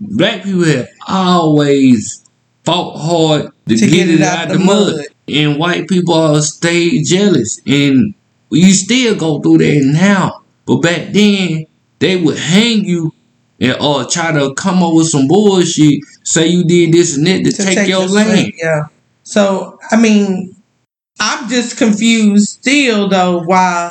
Black 0.01 0.45
people 0.45 0.65
have 0.65 0.89
always 1.07 2.25
fought 2.65 2.99
hard 2.99 3.53
to, 3.69 3.77
get, 3.77 4.09
it 4.09 4.23
out, 4.23 4.49
the 4.49 4.59
mud. 4.59 5.07
and 5.29 5.59
white 5.59 5.89
people 5.89 6.15
are 6.15 6.41
stay 6.41 7.03
jealous, 7.03 7.61
and 7.67 8.15
you 8.51 8.73
still 8.73 9.15
go 9.17 9.41
through 9.41 9.59
that 9.59 9.81
now. 9.85 10.43
But 10.67 10.79
back 10.79 11.13
then, 11.13 11.67
they 11.99 12.17
would 12.17 12.39
hang 12.39 12.85
you 12.85 13.13
and 13.61 13.77
or 13.81 14.07
try 14.07 14.33
to 14.33 14.55
come 14.55 14.83
up 14.83 14.95
with 14.95 15.09
some 15.09 15.29
bullshit, 15.29 16.01
say 16.25 16.47
you 16.47 16.65
did 16.65 16.93
this 16.93 17.17
and 17.17 17.27
that 17.27 17.45
to, 17.45 17.53
to 17.53 17.63
take, 17.63 17.89
your 17.89 18.01
your 18.01 18.09
land. 18.09 18.39
seat, 18.39 18.55
Yeah. 18.59 18.85
So 19.23 19.79
I 19.91 20.01
mean, 20.01 20.57
I'm 21.21 21.49
just 21.49 21.77
confused 21.77 22.49
still 22.49 23.09
though 23.09 23.43
why 23.43 23.91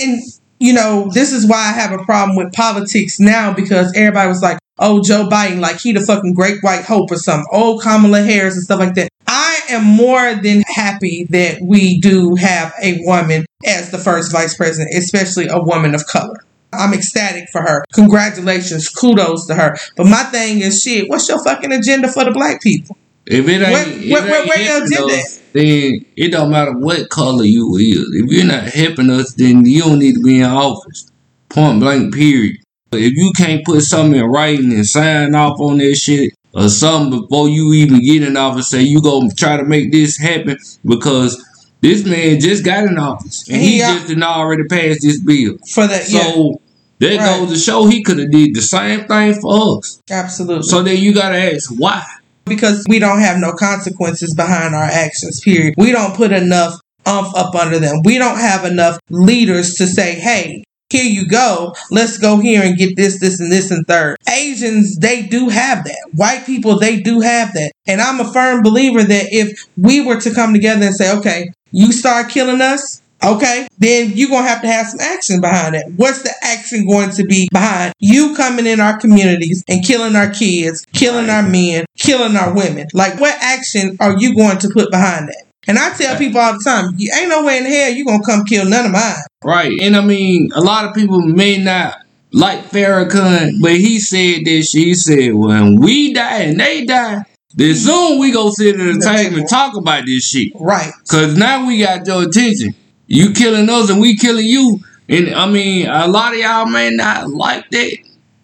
and 0.00 0.20
you 0.62 0.72
know, 0.72 1.10
this 1.12 1.32
is 1.32 1.46
why 1.48 1.58
I 1.58 1.72
have 1.72 1.92
a 1.92 2.04
problem 2.04 2.36
with 2.36 2.52
politics 2.52 3.18
now 3.18 3.52
because 3.52 3.92
everybody 3.96 4.28
was 4.28 4.42
like, 4.42 4.58
oh, 4.78 5.02
Joe 5.02 5.28
Biden, 5.28 5.60
like 5.60 5.80
he 5.80 5.92
the 5.92 6.00
fucking 6.00 6.34
great 6.34 6.62
white 6.62 6.84
hope 6.84 7.10
or 7.10 7.16
something. 7.16 7.46
Oh, 7.52 7.80
Kamala 7.82 8.22
Harris 8.22 8.54
and 8.54 8.62
stuff 8.62 8.78
like 8.78 8.94
that. 8.94 9.08
I 9.26 9.60
am 9.70 9.84
more 9.84 10.34
than 10.34 10.62
happy 10.66 11.24
that 11.30 11.60
we 11.62 11.98
do 12.00 12.36
have 12.36 12.72
a 12.82 13.00
woman 13.04 13.44
as 13.66 13.90
the 13.90 13.98
first 13.98 14.30
vice 14.30 14.54
president, 14.56 14.94
especially 14.96 15.48
a 15.48 15.60
woman 15.60 15.94
of 15.94 16.06
color. 16.06 16.44
I'm 16.72 16.94
ecstatic 16.94 17.48
for 17.50 17.60
her. 17.62 17.84
Congratulations. 17.92 18.88
Kudos 18.88 19.46
to 19.48 19.54
her. 19.54 19.76
But 19.96 20.06
my 20.06 20.22
thing 20.24 20.60
is 20.60 20.80
shit, 20.80 21.08
what's 21.08 21.28
your 21.28 21.42
fucking 21.42 21.72
agenda 21.72 22.08
for 22.10 22.24
the 22.24 22.30
black 22.30 22.62
people? 22.62 22.96
If 23.26 23.48
it 23.48 23.62
ain't, 23.62 23.72
Where- 23.72 23.88
if 23.88 24.10
where- 24.10 24.26
it 24.26 24.38
ain't 24.40 24.48
where 24.48 24.62
your 24.62 24.84
agenda 24.84 25.41
then 25.52 26.04
it 26.16 26.30
don't 26.32 26.50
matter 26.50 26.72
what 26.72 27.08
color 27.10 27.44
you 27.44 27.76
is. 27.76 28.06
If 28.14 28.30
you're 28.30 28.46
not 28.46 28.64
helping 28.64 29.10
us, 29.10 29.34
then 29.34 29.64
you 29.64 29.82
don't 29.82 29.98
need 29.98 30.14
to 30.14 30.22
be 30.22 30.38
in 30.38 30.44
office. 30.44 31.10
Point 31.48 31.80
blank, 31.80 32.14
period. 32.14 32.56
But 32.90 33.00
if 33.00 33.12
you 33.14 33.32
can't 33.36 33.64
put 33.64 33.82
something 33.82 34.18
in 34.20 34.26
writing 34.26 34.72
and 34.72 34.86
sign 34.86 35.34
off 35.34 35.60
on 35.60 35.78
that 35.78 35.94
shit 35.96 36.32
or 36.54 36.68
something 36.68 37.20
before 37.22 37.48
you 37.48 37.72
even 37.72 38.00
get 38.04 38.22
in 38.22 38.36
office, 38.36 38.68
say 38.70 38.82
you 38.82 39.00
go 39.00 39.22
try 39.36 39.56
to 39.56 39.64
make 39.64 39.90
this 39.92 40.18
happen 40.18 40.58
because 40.84 41.42
this 41.80 42.04
man 42.06 42.38
just 42.40 42.64
got 42.64 42.84
in 42.84 42.98
office 42.98 43.48
and 43.48 43.60
he, 43.60 43.72
He 43.74 43.78
got- 43.78 44.06
just 44.06 44.22
already 44.22 44.64
passed 44.64 45.02
this 45.02 45.18
bill. 45.20 45.56
For 45.72 45.86
that, 45.86 46.08
yeah, 46.10 46.32
So 46.32 46.60
that 47.00 47.16
Right. 47.18 47.40
goes 47.40 47.50
to 47.52 47.58
show 47.58 47.86
he 47.86 48.02
could 48.02 48.18
have 48.18 48.30
did 48.30 48.54
the 48.54 48.62
same 48.62 49.04
thing 49.06 49.40
for 49.40 49.78
us. 49.78 49.98
absolutely. 50.10 50.62
So 50.68 50.82
then 50.82 50.98
you 50.98 51.12
gotta 51.14 51.54
ask 51.54 51.70
why. 51.76 52.02
Because 52.44 52.84
we 52.88 52.98
don't 52.98 53.20
have 53.20 53.38
no 53.38 53.52
consequences 53.52 54.34
behind 54.34 54.74
our 54.74 54.84
actions, 54.84 55.40
period. 55.40 55.74
We 55.76 55.92
don't 55.92 56.14
put 56.16 56.32
enough 56.32 56.74
umph 57.06 57.34
up 57.34 57.54
under 57.54 57.78
them. 57.78 58.02
We 58.04 58.18
don't 58.18 58.38
have 58.38 58.64
enough 58.64 58.98
leaders 59.10 59.74
to 59.74 59.86
say, 59.86 60.14
hey, 60.14 60.64
here 60.90 61.04
you 61.04 61.26
go. 61.26 61.74
Let's 61.90 62.18
go 62.18 62.38
here 62.38 62.62
and 62.62 62.76
get 62.76 62.96
this, 62.96 63.18
this, 63.18 63.40
and 63.40 63.50
this, 63.50 63.70
and 63.70 63.86
third. 63.86 64.16
Asians, 64.28 64.96
they 64.96 65.22
do 65.22 65.48
have 65.48 65.84
that. 65.84 66.10
White 66.14 66.44
people, 66.44 66.78
they 66.78 67.00
do 67.00 67.20
have 67.20 67.54
that. 67.54 67.72
And 67.86 68.00
I'm 68.00 68.20
a 68.20 68.30
firm 68.32 68.62
believer 68.62 69.02
that 69.02 69.26
if 69.30 69.66
we 69.76 70.04
were 70.04 70.20
to 70.20 70.34
come 70.34 70.52
together 70.52 70.86
and 70.86 70.94
say, 70.94 71.16
okay, 71.18 71.50
you 71.70 71.92
start 71.92 72.28
killing 72.28 72.60
us, 72.60 73.01
okay, 73.24 73.68
then 73.78 74.12
you're 74.14 74.28
going 74.28 74.44
to 74.44 74.48
have 74.48 74.62
to 74.62 74.68
have 74.68 74.86
some 74.86 75.00
action 75.00 75.40
behind 75.40 75.74
it. 75.74 75.86
What's 75.96 76.22
the 76.22 76.32
action 76.42 76.86
going 76.86 77.10
to 77.10 77.24
be 77.24 77.48
behind 77.52 77.92
you 77.98 78.34
coming 78.36 78.66
in 78.66 78.80
our 78.80 78.98
communities 78.98 79.64
and 79.68 79.84
killing 79.84 80.16
our 80.16 80.30
kids, 80.30 80.84
killing 80.92 81.30
our 81.30 81.42
men, 81.42 81.84
killing 81.96 82.36
our 82.36 82.54
women? 82.54 82.86
Like, 82.94 83.20
what 83.20 83.36
action 83.40 83.96
are 84.00 84.18
you 84.18 84.34
going 84.34 84.58
to 84.58 84.68
put 84.68 84.90
behind 84.90 85.28
that? 85.28 85.44
And 85.68 85.78
I 85.78 85.94
tell 85.96 86.16
people 86.16 86.40
all 86.40 86.54
the 86.54 86.64
time, 86.64 86.94
you 86.96 87.12
ain't 87.16 87.28
no 87.28 87.44
way 87.44 87.58
in 87.58 87.64
hell 87.64 87.92
you 87.92 88.04
gonna 88.04 88.24
come 88.24 88.44
kill 88.44 88.68
none 88.68 88.86
of 88.86 88.92
mine. 88.92 89.14
Right. 89.44 89.78
And 89.80 89.96
I 89.96 90.04
mean, 90.04 90.50
a 90.54 90.60
lot 90.60 90.86
of 90.86 90.94
people 90.94 91.20
may 91.20 91.62
not 91.62 91.98
like 92.32 92.64
Farrakhan, 92.64 93.60
but 93.60 93.72
he 93.72 94.00
said 94.00 94.40
this 94.44 94.70
shit. 94.70 94.82
He 94.82 94.94
said, 94.94 95.34
when 95.34 95.76
we 95.80 96.12
die 96.12 96.38
and 96.42 96.58
they 96.58 96.84
die, 96.84 97.24
then 97.54 97.74
soon 97.74 98.18
we 98.18 98.32
go 98.32 98.50
sit 98.50 98.80
at 98.80 98.94
the 98.94 99.00
table. 99.00 99.38
and 99.38 99.48
talk 99.48 99.76
about 99.76 100.06
this 100.06 100.28
shit. 100.28 100.52
Right. 100.58 100.92
Cause 101.08 101.36
now 101.36 101.66
we 101.66 101.78
got 101.78 102.06
your 102.06 102.24
attention. 102.24 102.74
You 103.06 103.32
killing 103.32 103.68
us 103.68 103.90
and 103.90 104.00
we 104.00 104.16
killing 104.16 104.46
you. 104.46 104.80
And 105.08 105.34
I 105.34 105.46
mean, 105.48 105.86
a 105.88 106.08
lot 106.08 106.32
of 106.34 106.40
y'all 106.40 106.66
may 106.66 106.90
not 106.90 107.28
like 107.28 107.68
that. 107.70 107.98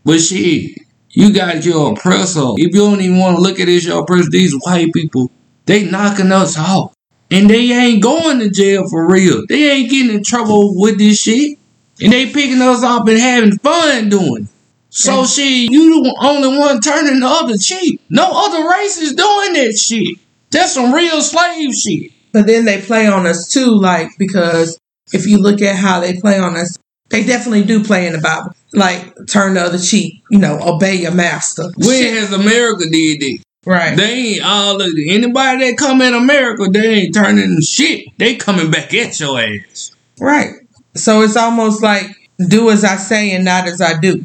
But 0.05 0.19
shit, 0.21 0.79
you 1.11 1.33
got 1.33 1.65
your 1.65 1.93
oppressor. 1.93 2.51
If 2.57 2.75
you 2.75 2.81
don't 2.81 3.01
even 3.01 3.19
want 3.19 3.37
to 3.37 3.43
look 3.43 3.61
at 3.61 3.69
it 3.69 3.77
as 3.77 3.87
your 3.87 4.03
oppressor, 4.03 4.31
these 4.31 4.55
white 4.65 4.93
people, 4.93 5.31
they 5.67 5.85
knocking 5.91 6.33
us 6.33 6.59
off. 6.59 6.95
And 7.31 7.49
they 7.49 7.73
ain't 7.73 8.03
going 8.03 8.39
to 8.41 8.51
jail 8.51 8.89
for 8.89 9.07
real. 9.07 9.45
They 9.49 9.71
ain't 9.71 9.91
getting 9.91 10.15
in 10.17 10.25
trouble 10.25 10.79
with 10.81 10.99
this 10.99 11.21
shit. 11.21 11.59
And 12.01 12.13
they 12.13 12.27
picking 12.27 12.63
us 12.63 12.83
up 12.83 13.07
and 13.09 13.19
having 13.19 13.59
fun 13.59 14.09
doing 14.09 14.45
it. 14.45 14.49
So 14.91 15.21
Yeah. 15.21 15.27
shit, 15.27 15.71
you 15.71 16.03
the 16.03 16.17
only 16.21 16.57
one 16.59 16.81
turning 16.81 17.21
the 17.21 17.27
other 17.27 17.59
cheek. 17.59 18.01
No 18.09 18.25
other 18.33 18.69
race 18.69 18.99
is 18.99 19.13
doing 19.15 19.53
that 19.55 19.77
shit. 19.79 20.19
That's 20.51 20.73
some 20.73 20.93
real 20.95 21.21
slave 21.21 21.75
shit. 21.75 22.13
But 22.39 22.47
then 22.47 22.67
they 22.67 22.81
play 22.81 23.09
on 23.09 23.27
us 23.27 23.49
too, 23.49 23.75
like 23.75 24.11
because 24.17 24.79
if 25.13 25.27
you 25.27 25.39
look 25.39 25.61
at 25.61 25.75
how 25.75 25.99
they 25.99 26.21
play 26.21 26.39
on 26.39 26.57
us, 26.57 26.79
they 27.09 27.25
definitely 27.25 27.65
do 27.65 27.83
play 27.83 28.07
in 28.07 28.13
the 28.13 28.21
Bible. 28.21 28.53
Like 28.73 29.13
turn 29.29 29.55
the 29.55 29.63
other 29.63 29.79
cheek, 29.81 30.23
you 30.31 30.39
know, 30.39 30.57
obey 30.63 30.95
your 30.95 31.11
master. 31.11 31.65
When 31.77 32.01
Shit. 32.01 32.15
has 32.15 32.33
America 32.33 32.89
did 32.89 33.21
that? 33.23 33.39
Right. 33.67 33.97
They 33.97 34.13
ain't 34.13 34.45
all 34.45 34.81
of 34.81 34.89
anybody 35.09 35.69
that 35.69 35.77
come 35.79 36.01
in 36.01 36.15
America, 36.15 36.67
they 36.71 36.87
ain't 36.87 37.15
turning 37.15 37.61
shit. 37.61 38.07
They 38.19 38.37
coming 38.37 38.71
back 38.71 38.95
at 38.95 39.19
your 39.19 39.41
ass. 39.41 39.91
Right. 40.21 40.53
So 40.95 41.23
it's 41.23 41.37
almost 41.37 41.83
like 41.83 42.07
do 42.49 42.71
as 42.71 42.85
I 42.85 42.99
say 42.99 43.33
and 43.33 43.45
not 43.45 43.67
as 43.67 43.81
I 43.81 43.99
do. 43.99 44.25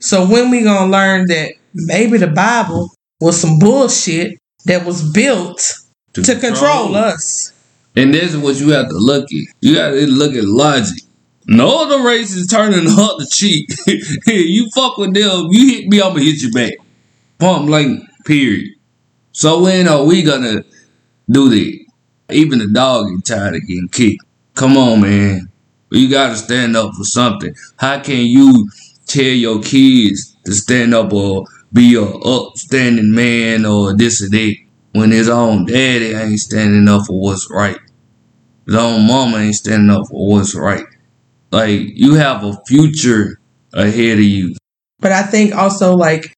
So 0.00 0.26
when 0.26 0.50
we 0.50 0.64
gonna 0.64 0.92
learn 0.92 1.28
that 1.28 1.52
maybe 1.72 2.18
the 2.18 2.26
Bible 2.26 2.92
was 3.22 3.40
some 3.40 3.58
bullshit 3.58 4.36
that 4.66 4.84
was 4.84 5.10
built 5.12 5.78
to 6.24 6.38
control 6.38 6.94
us. 6.94 7.52
And 7.96 8.14
this 8.14 8.34
is 8.34 8.38
what 8.38 8.60
you 8.60 8.70
have 8.70 8.88
to 8.88 8.96
look 8.96 9.24
at. 9.24 9.54
You 9.60 9.74
got 9.74 9.90
to 9.90 10.06
look 10.06 10.34
at 10.34 10.44
logic. 10.44 11.02
No 11.46 11.82
other 11.82 12.04
race 12.04 12.32
is 12.32 12.46
turning 12.46 12.84
the 12.84 13.10
other 13.14 13.24
cheek. 13.30 13.68
you 14.26 14.68
fuck 14.74 14.98
with 14.98 15.14
them, 15.14 15.48
you 15.50 15.74
hit 15.74 15.88
me, 15.88 16.00
I'm 16.00 16.10
gonna 16.10 16.22
hit 16.22 16.42
you 16.42 16.52
back. 16.52 16.74
Point 17.38 17.68
like 17.70 17.86
period. 18.26 18.74
So 19.32 19.62
when 19.62 19.88
are 19.88 20.04
we 20.04 20.22
gonna 20.22 20.62
do 21.30 21.48
that? 21.48 21.86
Even 22.30 22.58
the 22.58 22.68
dog 22.68 23.06
get 23.08 23.24
tired 23.24 23.54
of 23.54 23.66
getting 23.66 23.88
kicked. 23.88 24.22
Come 24.54 24.76
on, 24.76 25.00
man. 25.00 25.48
You 25.90 26.10
gotta 26.10 26.36
stand 26.36 26.76
up 26.76 26.94
for 26.94 27.04
something. 27.04 27.54
How 27.78 28.00
can 28.00 28.26
you 28.26 28.68
tell 29.06 29.24
your 29.24 29.62
kids 29.62 30.36
to 30.44 30.52
stand 30.52 30.92
up 30.92 31.12
or 31.14 31.46
be 31.72 31.94
a 31.94 32.02
upstanding 32.02 33.14
man 33.14 33.64
or 33.64 33.96
this 33.96 34.22
or 34.22 34.28
that 34.28 34.56
when 34.98 35.12
his 35.12 35.28
own 35.28 35.64
daddy 35.64 36.12
ain't 36.12 36.40
standing 36.40 36.88
up 36.88 37.06
for 37.06 37.20
what's 37.20 37.48
right? 37.50 37.78
His 38.66 38.74
own 38.74 39.06
mama 39.06 39.38
ain't 39.38 39.54
standing 39.54 39.90
up 39.90 40.08
for 40.08 40.28
what's 40.28 40.54
right. 40.54 40.84
Like 41.50 41.80
you 41.94 42.14
have 42.14 42.44
a 42.44 42.60
future 42.66 43.40
ahead 43.72 44.18
of 44.18 44.24
you. 44.24 44.56
But 44.98 45.12
I 45.12 45.22
think 45.22 45.54
also 45.54 45.96
like 45.96 46.34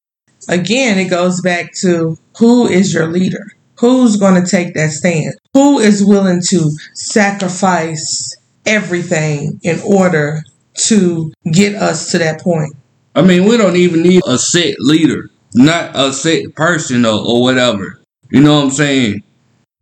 again 0.49 0.99
it 0.99 1.09
goes 1.09 1.41
back 1.41 1.73
to 1.81 2.19
who 2.39 2.69
is 2.69 2.93
your 2.93 3.09
leader? 3.09 3.47
Who's 3.79 4.17
going 4.17 4.43
to 4.43 4.49
take 4.49 4.75
that 4.75 4.91
stand? 4.91 5.35
Who 5.55 5.79
is 5.79 6.05
willing 6.05 6.43
to 6.51 6.71
sacrifice 6.93 8.37
everything 8.67 9.59
in 9.63 9.81
order 9.81 10.43
to 10.89 11.33
get 11.51 11.77
us 11.77 12.11
to 12.11 12.19
that 12.19 12.43
point? 12.43 12.75
I 13.15 13.23
mean, 13.23 13.49
we 13.49 13.57
don't 13.57 13.77
even 13.77 14.03
need 14.03 14.23
a 14.27 14.37
set 14.37 14.75
leader, 14.81 15.31
not 15.55 15.97
a 15.97 16.13
set 16.13 16.55
person 16.55 17.07
or, 17.07 17.25
or 17.27 17.41
whatever. 17.41 18.00
You 18.31 18.41
know 18.41 18.57
what 18.57 18.65
I'm 18.65 18.71
saying? 18.71 19.23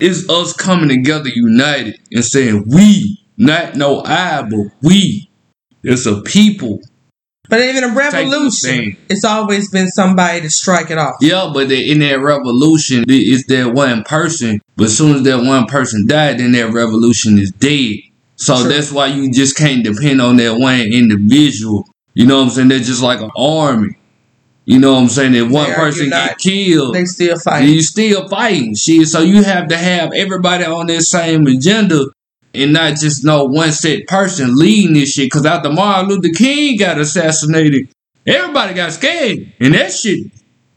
It's 0.01 0.29
us 0.29 0.53
coming 0.53 0.89
together 0.89 1.29
united 1.29 1.99
and 2.13 2.25
saying 2.25 2.65
we, 2.69 3.21
not 3.37 3.77
no 3.77 4.03
I, 4.05 4.43
but 4.43 4.67
we. 4.83 5.31
It's 5.83 6.07
a 6.07 6.21
people. 6.23 6.81
But 7.49 7.61
even 7.63 7.83
a 7.83 7.95
revolution, 7.95 8.97
it's 9.09 9.25
always 9.25 9.71
been 9.71 9.89
somebody 9.89 10.43
to 10.43 10.51
strike 10.51 10.91
it 10.91 10.99
off. 10.99 11.15
Yeah, 11.21 11.51
but 11.53 11.73
in 11.73 12.01
that 12.01 12.21
revolution, 12.21 13.05
it- 13.09 13.13
it's 13.27 13.47
that 13.47 13.73
one 13.73 14.05
person. 14.05 14.61
But 14.77 14.85
as 14.87 14.97
soon 14.99 15.17
as 15.17 15.23
that 15.23 15.43
one 15.45 15.67
person 15.67 16.07
died, 16.07 16.39
then 16.39 16.53
that 16.53 16.73
revolution 16.73 17.39
is 17.39 17.51
dead. 17.51 17.97
So 18.37 18.61
True. 18.61 18.71
that's 18.71 18.93
why 18.93 19.07
you 19.07 19.33
just 19.33 19.57
can't 19.57 19.83
depend 19.83 20.21
on 20.21 20.37
that 20.37 20.59
one 20.59 20.81
individual. 20.81 21.89
You 22.15 22.27
know 22.27 22.37
what 22.39 22.45
I'm 22.45 22.51
saying? 22.51 22.69
They're 22.69 22.79
just 22.81 23.03
like 23.03 23.21
an 23.21 23.31
army. 23.37 23.97
You 24.69 24.79
know 24.79 24.93
what 24.93 25.01
I'm 25.05 25.09
saying? 25.09 25.35
If 25.35 25.51
one 25.51 25.71
They 25.71 25.75
person 25.77 26.05
united. 26.05 26.29
get 26.29 26.39
killed, 26.39 26.95
They 26.95 27.07
still 27.07 27.33
and 27.33 27.43
fight. 27.43 27.65
you 27.65 27.81
still 27.81 28.29
fighting. 28.29 28.75
Shit, 28.75 29.09
so 29.09 29.21
you 29.23 29.43
have 29.43 29.69
to 29.69 29.79
have 29.79 30.11
everybody 30.15 30.65
on 30.65 30.89
that 30.89 31.01
same 31.03 31.47
agenda 31.47 32.05
and 32.53 32.75
not 32.75 32.97
just 32.99 33.25
no 33.25 33.45
one 33.45 33.73
set 33.73 34.07
person 34.07 34.55
leading 34.55 34.93
this 34.93 35.13
shit. 35.13 35.31
Cause 35.31 35.47
after 35.47 35.73
Martin 35.73 36.11
Luther 36.11 36.35
King 36.37 36.77
got 36.77 36.99
assassinated, 36.99 37.89
everybody 38.27 38.75
got 38.75 38.93
scared. 38.93 39.51
And 39.59 39.73
that 39.73 39.91
shit, 39.91 40.31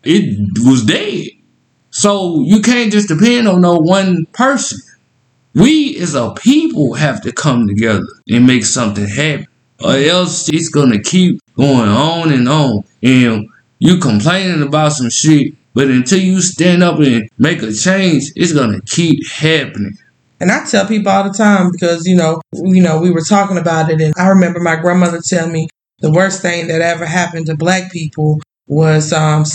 it 0.05 0.38
was 0.65 0.86
dead. 0.86 1.27
So 1.89 2.39
you 2.45 2.62
can't 2.62 2.93
just 2.93 3.10
depend 3.10 3.50
on 3.50 3.60
no 3.60 3.75
one 3.75 4.25
person. 4.31 4.79
We 5.53 5.98
as 5.98 6.15
a 6.15 6.31
people 6.33 6.93
have 6.93 7.19
to 7.24 7.33
come 7.33 7.67
together 7.67 8.07
and 8.29 8.48
make 8.48 8.63
something 8.63 9.05
happen. 9.05 9.48
Or 9.83 9.95
else 9.95 10.48
it's 10.48 10.69
gonna 10.69 11.01
keep 11.01 11.41
going 11.57 11.89
on 11.89 12.31
and 12.31 12.48
on. 12.48 12.86
And 13.03 13.48
you 13.82 13.98
complaining 13.98 14.62
about 14.62 14.94
some 14.94 15.10
shit, 15.10 15.56
but 15.74 15.88
until 15.88 16.20
you 16.20 16.40
stand 16.40 16.84
up 16.84 17.00
and 17.00 17.28
make 17.40 17.64
a 17.64 17.74
change, 17.74 18.32
it's 18.36 18.54
gonna 18.54 18.80
keep 18.86 19.28
happening. 19.28 19.98
And 20.40 20.52
I 20.52 20.64
tell 20.66 20.86
people 20.86 21.12
all 21.12 21.24
the 21.24 21.36
time 21.36 21.72
because 21.72 22.06
you 22.06 22.16
know, 22.16 22.42
you 22.54 22.82
know, 22.82 23.02
we 23.02 23.10
were 23.10 23.22
talking 23.28 23.58
about 23.58 23.90
it, 23.90 24.00
and 24.00 24.14
I 24.18 24.28
remember 24.28 24.60
my 24.60 24.76
grandmother 24.76 25.20
telling 25.20 25.52
me 25.52 25.68
the 26.00 26.12
worst 26.12 26.44
thing 26.44 26.68
that 26.68 26.82
ever 26.82 27.08
happened 27.08 27.48
to 27.48 27.58
Black 27.58 27.92
people 27.92 28.40
was 28.68 29.12
um, 29.12 29.46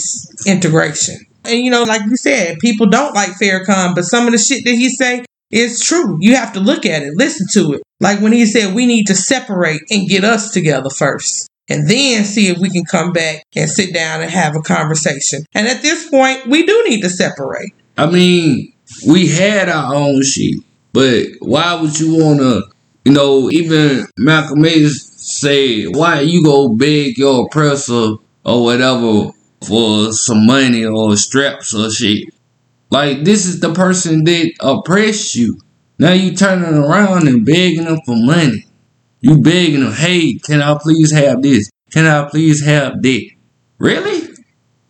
integration. 0.44 1.16
And 1.44 1.60
you 1.60 1.70
know, 1.70 1.84
like 1.84 2.02
you 2.08 2.16
said, 2.16 2.58
people 2.58 2.88
don't 2.88 3.14
like 3.14 3.30
Farrakhan, 3.40 3.94
but 3.94 4.06
some 4.06 4.26
of 4.26 4.32
the 4.32 4.38
shit 4.38 4.64
that 4.64 4.74
he 4.74 4.88
say 4.88 5.24
is 5.52 5.80
true. 5.80 6.18
You 6.20 6.34
have 6.34 6.52
to 6.54 6.60
look 6.60 6.84
at 6.84 7.02
it, 7.02 7.12
listen 7.14 7.46
to 7.52 7.74
it. 7.74 7.82
Like 8.00 8.20
when 8.20 8.32
he 8.32 8.44
said, 8.44 8.74
we 8.74 8.86
need 8.86 9.06
to 9.06 9.14
separate 9.14 9.82
and 9.90 10.08
get 10.08 10.24
us 10.24 10.50
together 10.50 10.90
first. 10.90 11.48
And 11.68 11.88
then 11.90 12.24
see 12.24 12.48
if 12.48 12.58
we 12.58 12.70
can 12.70 12.84
come 12.84 13.12
back 13.12 13.42
and 13.56 13.68
sit 13.68 13.92
down 13.92 14.22
and 14.22 14.30
have 14.30 14.54
a 14.54 14.62
conversation. 14.62 15.44
And 15.52 15.66
at 15.66 15.82
this 15.82 16.08
point, 16.08 16.46
we 16.46 16.64
do 16.64 16.84
need 16.88 17.00
to 17.02 17.10
separate. 17.10 17.72
I 17.98 18.06
mean, 18.06 18.72
we 19.08 19.26
had 19.28 19.68
our 19.68 19.94
own 19.94 20.22
shit, 20.22 20.60
but 20.92 21.26
why 21.40 21.74
would 21.74 21.98
you 21.98 22.22
want 22.22 22.38
to, 22.38 22.62
you 23.04 23.12
know, 23.12 23.50
even 23.50 24.06
Malcolm 24.18 24.64
X 24.64 25.12
said, 25.16 25.96
why 25.96 26.20
you 26.20 26.44
go 26.44 26.68
beg 26.68 27.18
your 27.18 27.46
oppressor 27.46 28.14
or 28.44 28.62
whatever 28.62 29.32
for 29.66 30.12
some 30.12 30.46
money 30.46 30.84
or 30.84 31.16
straps 31.16 31.74
or 31.74 31.90
shit? 31.90 32.28
Like, 32.90 33.24
this 33.24 33.46
is 33.46 33.58
the 33.58 33.72
person 33.72 34.22
that 34.24 34.52
oppressed 34.60 35.34
you. 35.34 35.58
Now 35.98 36.12
you 36.12 36.36
turning 36.36 36.74
around 36.74 37.26
and 37.26 37.44
begging 37.44 37.84
them 37.84 37.98
for 38.06 38.14
money. 38.14 38.65
You 39.26 39.42
begging 39.42 39.80
them, 39.80 39.92
hey, 39.92 40.34
can 40.34 40.62
I 40.62 40.78
please 40.80 41.10
have 41.10 41.42
this? 41.42 41.68
Can 41.90 42.06
I 42.06 42.28
please 42.28 42.64
have 42.64 43.02
that? 43.02 43.30
Really? 43.78 44.28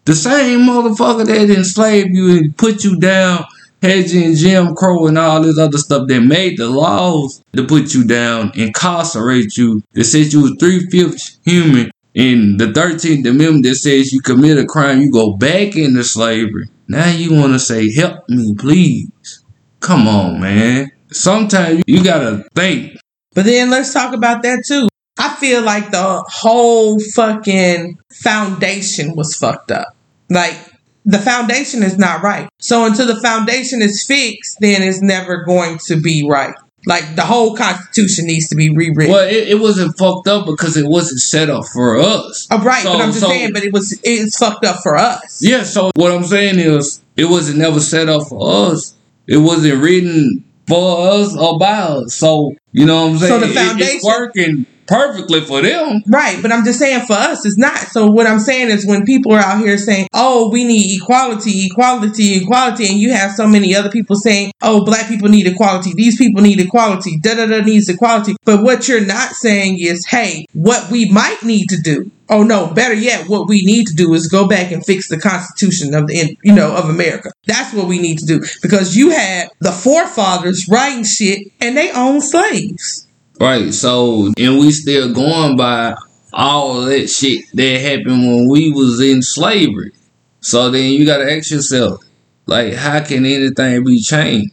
The 0.04 0.14
same 0.14 0.60
motherfucker 0.60 1.24
that 1.24 1.50
enslaved 1.50 2.10
you 2.12 2.36
and 2.36 2.54
put 2.54 2.84
you 2.84 3.00
down, 3.00 3.46
had 3.80 4.10
you 4.10 4.24
in 4.24 4.36
Jim 4.36 4.74
Crow 4.74 5.06
and 5.06 5.16
all 5.16 5.40
this 5.40 5.58
other 5.58 5.78
stuff 5.78 6.06
that 6.08 6.20
made 6.20 6.58
the 6.58 6.68
laws 6.68 7.42
to 7.54 7.64
put 7.64 7.94
you 7.94 8.06
down, 8.06 8.52
incarcerate 8.54 9.56
you, 9.56 9.82
that 9.94 10.04
said 10.04 10.30
you 10.30 10.42
was 10.42 10.56
three-fifths 10.60 11.38
human, 11.42 11.90
in 12.12 12.58
the 12.58 12.66
13th 12.66 13.26
Amendment 13.26 13.64
that 13.64 13.76
says 13.76 14.12
you 14.12 14.20
commit 14.20 14.58
a 14.58 14.66
crime, 14.66 15.00
you 15.00 15.10
go 15.10 15.34
back 15.38 15.76
into 15.76 16.04
slavery. 16.04 16.68
Now 16.88 17.08
you 17.08 17.32
want 17.34 17.54
to 17.54 17.58
say, 17.58 17.90
help 17.90 18.28
me, 18.28 18.54
please. 18.54 19.42
Come 19.80 20.06
on, 20.06 20.40
man. 20.40 20.92
Sometimes 21.10 21.84
you 21.86 22.04
gotta 22.04 22.44
think. 22.54 22.98
But 23.36 23.44
then 23.44 23.70
let's 23.70 23.92
talk 23.92 24.12
about 24.14 24.42
that 24.42 24.64
too. 24.66 24.88
I 25.18 25.34
feel 25.36 25.62
like 25.62 25.90
the 25.92 26.24
whole 26.26 26.98
fucking 26.98 27.98
foundation 28.12 29.14
was 29.14 29.36
fucked 29.36 29.70
up. 29.70 29.94
Like 30.28 30.56
the 31.04 31.18
foundation 31.18 31.82
is 31.82 31.96
not 31.98 32.22
right. 32.22 32.48
So 32.58 32.84
until 32.86 33.06
the 33.06 33.20
foundation 33.20 33.80
is 33.82 34.04
fixed, 34.04 34.58
then 34.60 34.82
it's 34.82 35.00
never 35.00 35.44
going 35.44 35.78
to 35.86 36.00
be 36.00 36.26
right. 36.28 36.54
Like 36.86 37.14
the 37.16 37.22
whole 37.22 37.56
Constitution 37.56 38.26
needs 38.26 38.48
to 38.48 38.56
be 38.56 38.70
rewritten. 38.70 39.12
Well, 39.12 39.26
it, 39.28 39.48
it 39.48 39.60
wasn't 39.60 39.98
fucked 39.98 40.28
up 40.28 40.46
because 40.46 40.76
it 40.76 40.86
wasn't 40.88 41.20
set 41.20 41.50
up 41.50 41.64
for 41.72 41.98
us. 41.98 42.46
Oh, 42.50 42.62
right, 42.62 42.82
So- 42.82 42.92
but 42.92 43.00
I'm 43.02 43.08
just 43.08 43.20
so- 43.20 43.28
saying, 43.28 43.52
but 43.52 43.64
it 43.64 43.72
was 43.72 43.98
it's 44.02 44.38
fucked 44.38 44.64
up 44.64 44.82
for 44.82 44.96
us. 44.96 45.40
Yeah, 45.42 45.62
so 45.64 45.90
what 45.96 46.12
I'm 46.12 46.24
saying 46.24 46.58
is 46.58 47.02
it 47.16 47.26
wasn't 47.26 47.58
never 47.58 47.80
set 47.80 48.08
up 48.08 48.28
for 48.28 48.70
us. 48.70 48.94
It 49.26 49.38
wasn't 49.38 49.82
written 49.82 50.44
for 50.68 51.08
us 51.10 51.36
or 51.36 51.58
by 51.58 51.72
us. 51.78 52.14
So 52.14 52.52
you 52.76 52.86
know 52.86 53.06
what 53.06 53.12
I'm 53.12 53.18
saying? 53.18 53.32
So 53.32 53.46
the 53.46 53.50
It- 53.52 53.54
foundation- 53.54 53.96
it's 53.96 54.04
working 54.04 54.66
perfectly 54.86 55.40
for 55.40 55.62
them. 55.62 56.02
Right, 56.06 56.40
but 56.40 56.52
I'm 56.52 56.64
just 56.64 56.78
saying 56.78 57.06
for 57.06 57.14
us 57.14 57.44
it's 57.44 57.58
not. 57.58 57.78
So 57.88 58.10
what 58.10 58.26
I'm 58.26 58.38
saying 58.38 58.70
is 58.70 58.86
when 58.86 59.04
people 59.04 59.32
are 59.32 59.40
out 59.40 59.58
here 59.58 59.78
saying, 59.78 60.08
"Oh, 60.12 60.50
we 60.50 60.64
need 60.64 61.00
equality, 61.00 61.66
equality, 61.66 62.36
equality," 62.36 62.86
and 62.88 62.98
you 62.98 63.12
have 63.12 63.32
so 63.32 63.46
many 63.46 63.74
other 63.74 63.90
people 63.90 64.16
saying, 64.16 64.52
"Oh, 64.62 64.84
black 64.84 65.08
people 65.08 65.28
need 65.28 65.46
equality, 65.46 65.92
these 65.94 66.16
people 66.16 66.42
need 66.42 66.60
equality, 66.60 67.18
da 67.22 67.34
da 67.34 67.46
da 67.46 67.60
needs 67.60 67.88
equality," 67.88 68.36
but 68.44 68.62
what 68.62 68.88
you're 68.88 69.04
not 69.04 69.34
saying 69.34 69.78
is, 69.80 70.06
"Hey, 70.06 70.46
what 70.52 70.90
we 70.90 71.10
might 71.10 71.42
need 71.42 71.68
to 71.70 71.80
do." 71.80 72.10
Oh 72.28 72.42
no, 72.42 72.66
better 72.66 72.94
yet, 72.94 73.28
what 73.28 73.48
we 73.48 73.64
need 73.64 73.86
to 73.86 73.94
do 73.94 74.12
is 74.14 74.26
go 74.26 74.48
back 74.48 74.72
and 74.72 74.84
fix 74.84 75.08
the 75.08 75.18
Constitution 75.18 75.94
of 75.94 76.08
the 76.08 76.36
you 76.42 76.52
know 76.52 76.74
of 76.74 76.88
America. 76.88 77.30
That's 77.46 77.72
what 77.72 77.86
we 77.86 78.00
need 78.00 78.18
to 78.18 78.26
do 78.26 78.44
because 78.62 78.96
you 78.96 79.10
had 79.10 79.48
the 79.60 79.70
forefathers 79.70 80.68
writing 80.68 81.04
shit 81.04 81.46
and 81.60 81.76
they 81.76 81.92
own 81.92 82.20
slaves. 82.20 83.05
Right. 83.40 83.72
So 83.72 84.32
and 84.38 84.58
we 84.58 84.70
still 84.72 85.12
going 85.12 85.56
by 85.56 85.94
all 86.32 86.82
that 86.82 87.08
shit 87.08 87.44
that 87.54 87.80
happened 87.80 88.26
when 88.26 88.48
we 88.48 88.70
was 88.72 89.00
in 89.00 89.22
slavery. 89.22 89.92
So 90.40 90.70
then 90.70 90.92
you 90.92 91.04
gotta 91.06 91.30
ask 91.32 91.50
yourself, 91.50 92.04
like, 92.46 92.74
how 92.74 93.02
can 93.02 93.24
anything 93.24 93.84
be 93.84 94.00
changed? 94.00 94.52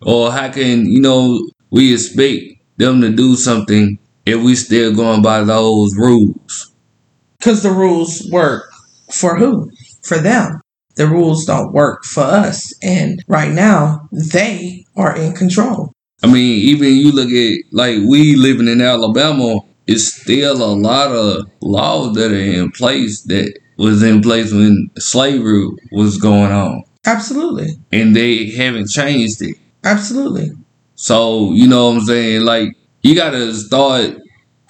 Or 0.00 0.32
how 0.32 0.50
can, 0.50 0.86
you 0.86 1.00
know, 1.00 1.48
we 1.70 1.92
expect 1.92 2.42
them 2.76 3.00
to 3.02 3.10
do 3.10 3.36
something 3.36 3.98
if 4.26 4.42
we 4.42 4.56
still 4.56 4.94
going 4.94 5.22
by 5.22 5.44
those 5.44 5.96
rules? 5.96 6.72
Because 7.38 7.62
the 7.62 7.70
rules 7.70 8.28
work 8.30 8.72
for 9.12 9.36
who? 9.36 9.70
For 10.02 10.18
them. 10.18 10.60
The 10.96 11.06
rules 11.06 11.44
don't 11.44 11.72
work 11.72 12.04
for 12.04 12.24
us. 12.24 12.74
And 12.82 13.22
right 13.28 13.52
now, 13.52 14.08
they 14.12 14.84
are 14.96 15.16
in 15.16 15.34
control. 15.34 15.92
I 16.22 16.28
mean, 16.28 16.68
even 16.68 16.94
you 16.94 17.12
look 17.12 17.30
at 17.30 17.58
like 17.72 17.98
we 18.06 18.36
living 18.36 18.68
in 18.68 18.80
Alabama, 18.80 19.60
it's 19.86 20.14
still 20.14 20.62
a 20.62 20.74
lot 20.74 21.10
of 21.10 21.46
laws 21.60 22.14
that 22.14 22.30
are 22.30 22.34
in 22.34 22.70
place 22.70 23.22
that 23.22 23.58
was 23.76 24.02
in 24.02 24.22
place 24.22 24.52
when 24.52 24.90
slavery 24.98 25.68
was 25.90 26.18
going 26.18 26.52
on. 26.52 26.84
Absolutely. 27.04 27.76
And 27.90 28.14
they 28.14 28.50
haven't 28.50 28.88
changed 28.88 29.42
it. 29.42 29.56
Absolutely. 29.82 30.52
So, 30.94 31.52
you 31.52 31.66
know 31.66 31.88
what 31.88 31.96
I'm 31.96 32.00
saying? 32.02 32.42
Like, 32.42 32.76
you 33.02 33.16
gotta 33.16 33.52
start 33.52 34.18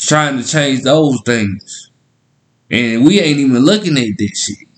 trying 0.01 0.39
to 0.39 0.45
change 0.45 0.83
those 0.83 1.21
things. 1.27 1.91
And 2.71 3.05
we 3.05 3.21
ain't 3.21 3.39
even 3.39 3.59
looking 3.59 3.99
at 3.99 4.17
this 4.17 4.45
shit. 4.45 4.69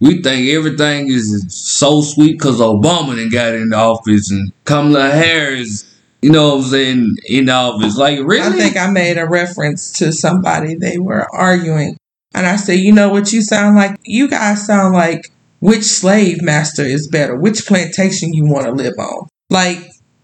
We 0.00 0.22
think 0.22 0.48
everything 0.48 1.08
is 1.08 1.44
so 1.48 2.00
sweet 2.00 2.38
because 2.38 2.58
Obama 2.58 3.16
done 3.16 3.28
got 3.28 3.54
in 3.54 3.68
the 3.68 3.76
office 3.76 4.30
and 4.30 4.52
Kamala 4.64 5.10
Harris, 5.10 5.89
you 6.22 6.30
know 6.30 6.56
what 6.56 6.64
I'm 6.64 6.70
saying, 6.70 7.16
in 7.26 7.48
office. 7.48 7.96
Like, 7.96 8.18
really? 8.20 8.40
I 8.40 8.50
think 8.50 8.76
I 8.76 8.90
made 8.90 9.18
a 9.18 9.26
reference 9.26 9.92
to 9.98 10.12
somebody 10.12 10.74
they 10.74 10.98
were 10.98 11.26
arguing. 11.34 11.96
And 12.34 12.46
I 12.46 12.56
said, 12.56 12.78
you 12.78 12.92
know 12.92 13.08
what 13.08 13.32
you 13.32 13.42
sound 13.42 13.76
like? 13.76 13.96
You 14.04 14.28
guys 14.28 14.66
sound 14.66 14.94
like 14.94 15.30
which 15.60 15.84
slave 15.84 16.42
master 16.42 16.82
is 16.82 17.08
better? 17.08 17.36
Which 17.36 17.66
plantation 17.66 18.32
you 18.32 18.44
want 18.44 18.66
to 18.66 18.72
live 18.72 18.94
on? 18.98 19.28
Like, 19.48 19.78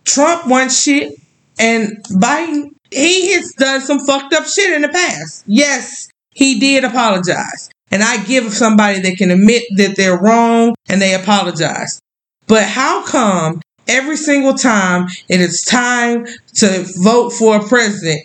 Trump 0.05 0.47
wants 0.47 0.81
shit 0.81 1.13
and 1.59 1.97
Biden, 2.13 2.71
he 2.91 3.33
has 3.33 3.53
done 3.59 3.81
some 3.81 3.99
fucked 4.01 4.35
up 4.35 4.47
shit 4.47 4.73
in 4.73 4.83
the 4.83 4.89
past. 4.89 5.45
Yes, 5.47 6.09
he 6.35 6.61
did 6.61 6.85
apologize. 6.85 7.71
And 7.91 8.03
I 8.03 8.23
give 8.25 8.53
somebody 8.53 9.01
that 9.01 9.17
can 9.17 9.31
admit 9.31 9.63
that 9.77 9.97
they're 9.97 10.19
wrong 10.19 10.75
and 10.89 11.01
they 11.01 11.15
apologize. 11.15 12.01
But 12.47 12.65
how 12.65 13.05
come 13.05 13.61
every 13.88 14.16
single 14.16 14.55
time 14.55 15.07
it 15.29 15.40
is 15.40 15.62
time 15.64 16.27
to 16.57 16.87
vote 17.03 17.31
for 17.31 17.57
a 17.57 17.64
president, 17.68 18.20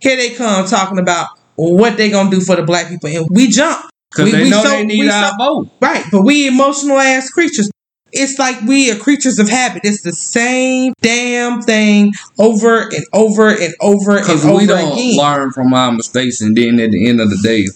here 0.00 0.16
they 0.16 0.30
come 0.30 0.66
talking 0.66 0.98
about 0.98 1.28
what 1.56 1.96
they 1.96 2.10
gonna 2.10 2.30
do 2.30 2.40
for 2.40 2.56
the 2.56 2.62
black 2.62 2.88
people, 2.88 3.08
and 3.08 3.26
we 3.30 3.48
jump. 3.48 3.84
Because 4.10 4.30
they 4.32 4.42
we 4.44 4.50
know 4.50 4.62
so- 4.62 4.68
they 4.70 4.84
need 4.84 5.08
our 5.08 5.30
so- 5.30 5.36
vote. 5.36 5.68
Right, 5.80 6.04
but 6.12 6.22
we 6.22 6.46
emotional 6.46 6.98
ass 6.98 7.30
creatures. 7.30 7.70
It's 8.16 8.38
like 8.38 8.60
we 8.62 8.92
are 8.92 8.94
creatures 8.96 9.40
of 9.40 9.48
habit. 9.48 9.82
It's 9.84 10.02
the 10.02 10.12
same 10.12 10.92
damn 11.02 11.62
thing 11.62 12.12
over 12.38 12.82
and 12.82 13.04
over 13.12 13.48
and 13.50 13.74
over 13.80 14.16
and 14.16 14.24
Because 14.24 14.44
over 14.44 14.58
we 14.58 14.66
don't 14.66 14.92
again. 14.92 15.16
learn 15.16 15.50
from 15.50 15.74
our 15.74 15.90
mistakes, 15.90 16.40
and 16.40 16.56
then 16.56 16.78
at 16.78 16.92
the 16.92 17.08
end 17.08 17.20
of 17.20 17.28
the 17.30 17.38
day, 17.42 17.66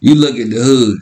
you 0.00 0.16
look 0.16 0.36
at 0.36 0.50
the 0.50 0.56
hood. 0.60 0.98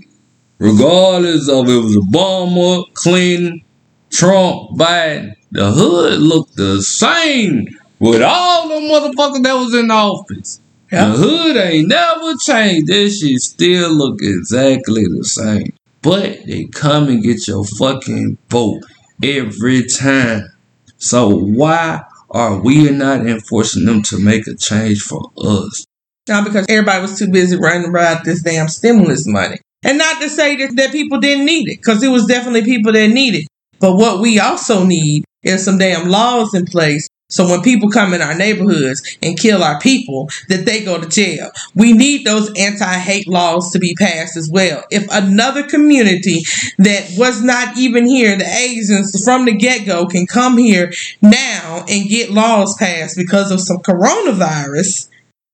Regardless 0.59 1.49
of 1.49 1.69
it 1.69 1.77
was 1.77 1.97
Obama, 1.97 2.85
Clinton, 2.95 3.63
Trump, 4.11 4.71
Biden, 4.79 5.35
the 5.57 5.73
hood 5.73 6.21
looked 6.21 6.55
the 6.57 6.83
same 6.83 7.67
with 7.99 8.21
all 8.23 8.69
the 8.69 8.75
motherfuckers 8.75 9.43
that 9.43 9.55
was 9.55 9.75
in 9.75 9.91
office. 9.91 10.61
Yeah. 10.93 11.09
The 11.09 11.17
hood 11.17 11.57
ain't 11.57 11.89
never 11.89 12.35
changed. 12.37 12.89
This 12.89 13.21
shit 13.21 13.41
still 13.41 13.91
look 13.91 14.19
exactly 14.21 15.05
the 15.05 15.25
same. 15.25 15.73
But 16.03 16.45
they 16.47 16.67
come 16.67 17.09
and 17.09 17.23
get 17.23 17.49
your 17.49 17.65
fucking 17.65 18.37
vote 18.51 18.83
every 19.23 19.87
time. 19.87 20.53
So 20.99 21.35
why 21.35 22.03
are 22.31 22.61
we 22.61 22.91
not 22.91 23.27
enforcing 23.27 23.87
them 23.87 24.03
to 24.03 24.23
make 24.23 24.47
a 24.47 24.55
change 24.55 25.01
for 25.01 25.31
us? 25.39 25.87
Now, 26.29 26.45
because 26.45 26.67
everybody 26.69 27.01
was 27.01 27.19
too 27.19 27.31
busy 27.31 27.57
running 27.57 27.89
about 27.89 28.25
this 28.25 28.43
damn 28.43 28.69
stimulus 28.69 29.27
money. 29.27 29.59
And 29.83 29.97
not 29.97 30.21
to 30.21 30.29
say 30.29 30.57
that, 30.57 30.77
that 30.77 30.93
people 30.93 31.19
didn't 31.19 31.47
need 31.47 31.69
it, 31.69 31.79
because 31.79 32.03
it 32.03 32.09
was 32.09 32.27
definitely 32.27 32.65
people 32.65 32.93
that 32.93 33.09
needed 33.09 33.45
it. 33.45 33.49
But 33.81 33.97
what 33.97 34.21
we 34.21 34.39
also 34.39 34.85
need 34.85 35.25
is 35.43 35.65
some 35.65 35.79
damn 35.79 36.09
laws 36.09 36.55
in 36.55 36.67
place 36.67 37.09
so 37.29 37.49
when 37.49 37.63
people 37.63 37.91
come 37.91 38.15
in 38.15 38.23
our 38.23 38.37
neighborhoods 38.37 39.03
and 39.21 39.39
kill 39.39 39.63
our 39.63 39.81
people, 39.81 40.29
that 40.49 40.65
they 40.65 40.85
go 40.85 41.01
to 41.01 41.09
jail. 41.09 41.51
We 41.75 41.93
need 41.93 42.25
those 42.25 42.53
anti-hate 42.57 43.27
laws 43.27 43.73
to 43.73 43.81
be 43.81 43.95
passed 43.95 44.37
as 44.37 44.49
well. 44.51 44.85
If 44.91 45.07
another 45.11 45.65
community 45.65 46.43
that 46.79 47.15
was 47.19 47.43
not 47.43 47.77
even 47.77 48.07
here, 48.07 48.37
the 48.37 48.47
Asians 48.47 49.25
from 49.25 49.45
the 49.45 49.57
get-go 49.57 50.07
can 50.07 50.27
come 50.27 50.57
here 50.57 50.93
now 51.21 51.85
and 51.89 52.09
get 52.09 52.31
laws 52.31 52.77
passed 52.77 53.17
because 53.17 53.51
of 53.51 53.61
some 53.61 53.79
coronavirus, 53.79 55.09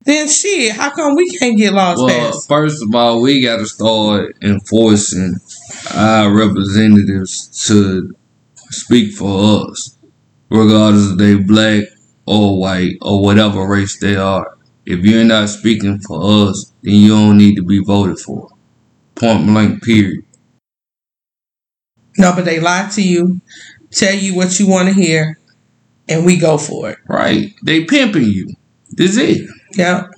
then 0.04 0.28
shit, 0.28 0.72
how 0.72 0.90
come 0.90 1.14
we 1.14 1.30
can't 1.30 1.56
get 1.56 1.72
laws 1.72 1.98
passed? 2.00 2.20
Well, 2.20 2.32
passed? 2.32 2.48
first 2.48 2.82
of 2.82 2.94
all, 2.94 3.22
we 3.22 3.42
got 3.42 3.58
to 3.58 3.66
start 3.66 4.36
enforcing 4.42 5.36
our 5.94 6.34
representatives 6.34 7.66
to 7.66 8.14
speak 8.70 9.12
for 9.12 9.66
us, 9.68 9.98
regardless 10.50 11.12
if 11.12 11.18
they 11.18 11.34
black 11.36 11.84
or 12.26 12.60
white 12.60 12.96
or 13.02 13.22
whatever 13.22 13.66
race 13.66 13.98
they 13.98 14.16
are. 14.16 14.56
If 14.84 15.00
you're 15.00 15.24
not 15.24 15.48
speaking 15.48 16.00
for 16.00 16.48
us, 16.48 16.72
then 16.82 16.94
you 16.94 17.08
don't 17.08 17.38
need 17.38 17.54
to 17.56 17.62
be 17.62 17.80
voted 17.84 18.18
for. 18.18 18.48
Point 19.14 19.46
blank, 19.46 19.82
period. 19.82 20.24
No, 22.18 22.32
but 22.34 22.44
they 22.44 22.60
lie 22.60 22.88
to 22.92 23.02
you, 23.02 23.40
tell 23.90 24.14
you 24.14 24.34
what 24.34 24.58
you 24.58 24.68
want 24.68 24.88
to 24.88 24.94
hear, 24.94 25.38
and 26.08 26.26
we 26.26 26.36
go 26.36 26.58
for 26.58 26.90
it. 26.90 26.98
Right? 27.08 27.54
They 27.62 27.84
pimping 27.84 28.24
you. 28.24 28.54
This 28.90 29.16
it. 29.16 29.48
Yeah. 29.74 30.08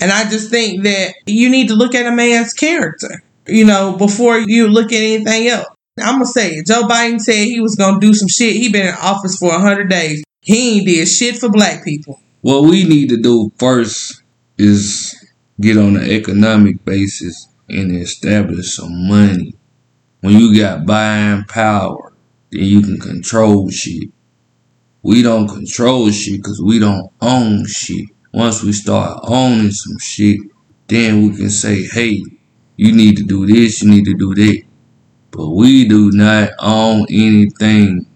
And 0.00 0.10
I 0.10 0.28
just 0.28 0.50
think 0.50 0.84
that 0.84 1.14
you 1.26 1.48
need 1.48 1.68
to 1.68 1.74
look 1.74 1.94
at 1.94 2.06
a 2.06 2.12
man's 2.12 2.52
character, 2.52 3.22
you 3.46 3.64
know, 3.64 3.96
before 3.96 4.38
you 4.38 4.68
look 4.68 4.92
at 4.92 5.02
anything 5.02 5.48
else. 5.48 5.66
I'm 5.98 6.14
gonna 6.14 6.26
say 6.26 6.52
it. 6.52 6.66
Joe 6.66 6.82
Biden 6.82 7.20
said 7.20 7.44
he 7.44 7.60
was 7.60 7.76
gonna 7.76 8.00
do 8.00 8.14
some 8.14 8.28
shit. 8.28 8.56
He 8.56 8.70
been 8.70 8.88
in 8.88 8.94
office 8.94 9.36
for 9.36 9.52
hundred 9.52 9.90
days. 9.90 10.22
He 10.40 10.78
ain't 10.78 10.86
did 10.86 11.08
shit 11.08 11.36
for 11.36 11.50
black 11.50 11.84
people. 11.84 12.20
What 12.40 12.64
we 12.64 12.84
need 12.84 13.10
to 13.10 13.18
do 13.18 13.52
first 13.58 14.22
is 14.56 15.14
get 15.60 15.76
on 15.76 15.96
an 15.96 16.08
economic 16.08 16.84
basis 16.84 17.48
and 17.68 17.94
establish 17.96 18.76
some 18.76 19.08
money. 19.08 19.54
When 20.20 20.38
you 20.38 20.58
got 20.58 20.86
buying 20.86 21.44
power, 21.44 22.12
then 22.50 22.64
you 22.64 22.82
can 22.82 22.98
control 22.98 23.68
shit. 23.70 24.10
We 25.02 25.22
don't 25.22 25.48
control 25.48 26.10
shit 26.10 26.42
because 26.42 26.60
we 26.62 26.78
don't 26.78 27.10
own 27.20 27.66
shit. 27.66 28.06
Once 28.32 28.62
we 28.62 28.72
start 28.72 29.20
owning 29.24 29.70
some 29.70 29.98
shit, 29.98 30.40
then 30.88 31.22
we 31.22 31.36
can 31.36 31.50
say, 31.50 31.84
hey, 31.84 32.22
you 32.80 32.92
need 32.92 33.18
to 33.18 33.24
do 33.24 33.44
this, 33.44 33.82
you 33.82 33.90
need 33.90 34.06
to 34.06 34.14
do 34.14 34.34
that. 34.34 34.62
But 35.32 35.50
we 35.50 35.86
do 35.86 36.10
not 36.12 36.52
own 36.58 37.04
anything 37.10 38.06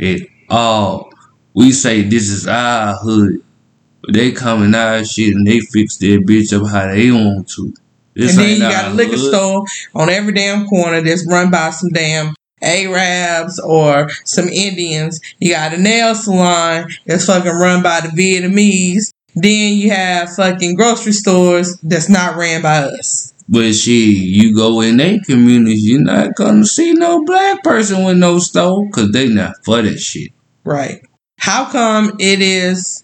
at 0.00 0.22
all. 0.48 1.12
We 1.54 1.70
say 1.70 2.02
this 2.02 2.28
is 2.28 2.48
our 2.48 2.96
hood. 2.96 3.40
But 4.02 4.14
they 4.14 4.32
come 4.32 4.64
in 4.64 4.74
our 4.74 5.04
shit 5.04 5.36
and 5.36 5.46
they 5.46 5.60
fix 5.60 5.96
their 5.98 6.20
bitch 6.20 6.52
up 6.52 6.68
how 6.68 6.92
they 6.92 7.12
want 7.12 7.48
to. 7.50 7.72
This 8.16 8.32
and 8.32 8.40
then 8.40 8.54
you 8.54 8.58
got 8.58 8.90
a 8.90 8.94
liquor 8.94 9.12
hood. 9.12 9.32
store 9.32 9.64
on 9.94 10.10
every 10.10 10.32
damn 10.32 10.66
corner 10.66 11.02
that's 11.02 11.24
run 11.28 11.52
by 11.52 11.70
some 11.70 11.90
damn 11.90 12.34
Arabs 12.60 13.60
or 13.60 14.08
some 14.24 14.48
Indians. 14.48 15.20
You 15.38 15.52
got 15.52 15.72
a 15.72 15.78
nail 15.78 16.16
salon 16.16 16.90
that's 17.06 17.26
fucking 17.26 17.52
run 17.52 17.84
by 17.84 18.00
the 18.00 18.08
Vietnamese. 18.08 19.12
Then 19.36 19.74
you 19.74 19.90
have 19.90 20.34
fucking 20.34 20.74
grocery 20.74 21.12
stores 21.12 21.78
that's 21.80 22.08
not 22.08 22.36
ran 22.36 22.62
by 22.62 22.78
us. 22.78 23.34
But 23.52 23.72
shit, 23.74 24.14
you 24.14 24.54
go 24.54 24.80
in 24.80 24.98
their 24.98 25.18
community, 25.26 25.74
you're 25.76 26.00
not 26.00 26.36
gonna 26.36 26.64
see 26.64 26.92
no 26.92 27.24
black 27.24 27.64
person 27.64 28.04
with 28.04 28.16
no 28.16 28.38
stove 28.38 28.84
because 28.86 29.10
they 29.10 29.28
not 29.28 29.54
for 29.64 29.82
that 29.82 29.98
shit. 29.98 30.30
Right. 30.62 31.02
How 31.36 31.68
come 31.68 32.12
it 32.20 32.40
is 32.40 33.02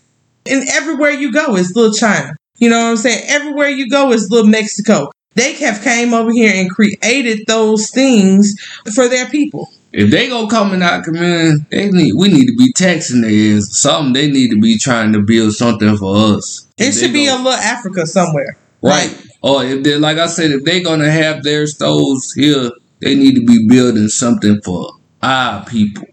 and 0.48 0.68
everywhere 0.68 1.11
you 1.11 1.32
go 1.32 1.56
is 1.56 1.74
little 1.74 1.92
China? 1.92 2.37
You 2.59 2.70
know 2.70 2.78
what 2.78 2.90
I'm 2.90 2.96
saying? 2.96 3.24
Everywhere 3.26 3.70
you 3.70 3.90
go 3.90 4.12
is 4.12 4.30
little 4.30 4.48
Mexico. 4.48 5.11
They 5.35 5.54
have 5.54 5.82
came 5.82 6.14
over 6.14 6.30
here 6.30 6.52
and 6.54 6.70
created 6.70 7.40
those 7.48 7.90
things 7.90 8.54
for 8.94 9.09
their 9.09 9.28
people. 9.28 9.68
If 9.92 10.12
they 10.12 10.28
gonna 10.28 10.48
come 10.48 10.72
in 10.74 10.82
our 10.82 11.02
community, 11.02 11.64
they 11.72 11.90
need 11.90 12.12
we 12.16 12.28
need 12.28 12.46
to 12.46 12.54
be 12.56 12.72
taxing 12.72 13.22
their 13.22 13.56
ass. 13.56 13.80
Something 13.80 14.12
they 14.12 14.30
need 14.30 14.50
to 14.50 14.61
be 14.61 14.78
trying 14.78 15.12
to 15.14 15.20
build 15.20 15.54
something 15.54 15.96
for 15.96 16.37
us. 16.37 16.68
It 16.78 16.92
should 16.92 17.12
be 17.12 17.26
a 17.26 17.35
little 17.35 17.52
Africa 17.52 18.06
somewhere. 18.06 18.56
Right. 18.80 19.25
Or 19.46 19.64
if 19.64 19.85
they 19.85 19.96
like 19.96 20.18
I 20.18 20.26
said, 20.26 20.50
if 20.50 20.64
they're 20.64 20.82
gonna 20.82 21.11
have 21.11 21.44
their 21.44 21.66
stoves 21.68 22.32
here, 22.32 22.70
they 23.00 23.14
need 23.14 23.37
to 23.37 23.44
be 23.44 23.68
building 23.68 24.09
something 24.09 24.61
for 24.64 24.90
our 25.22 25.64
people. 25.64 26.04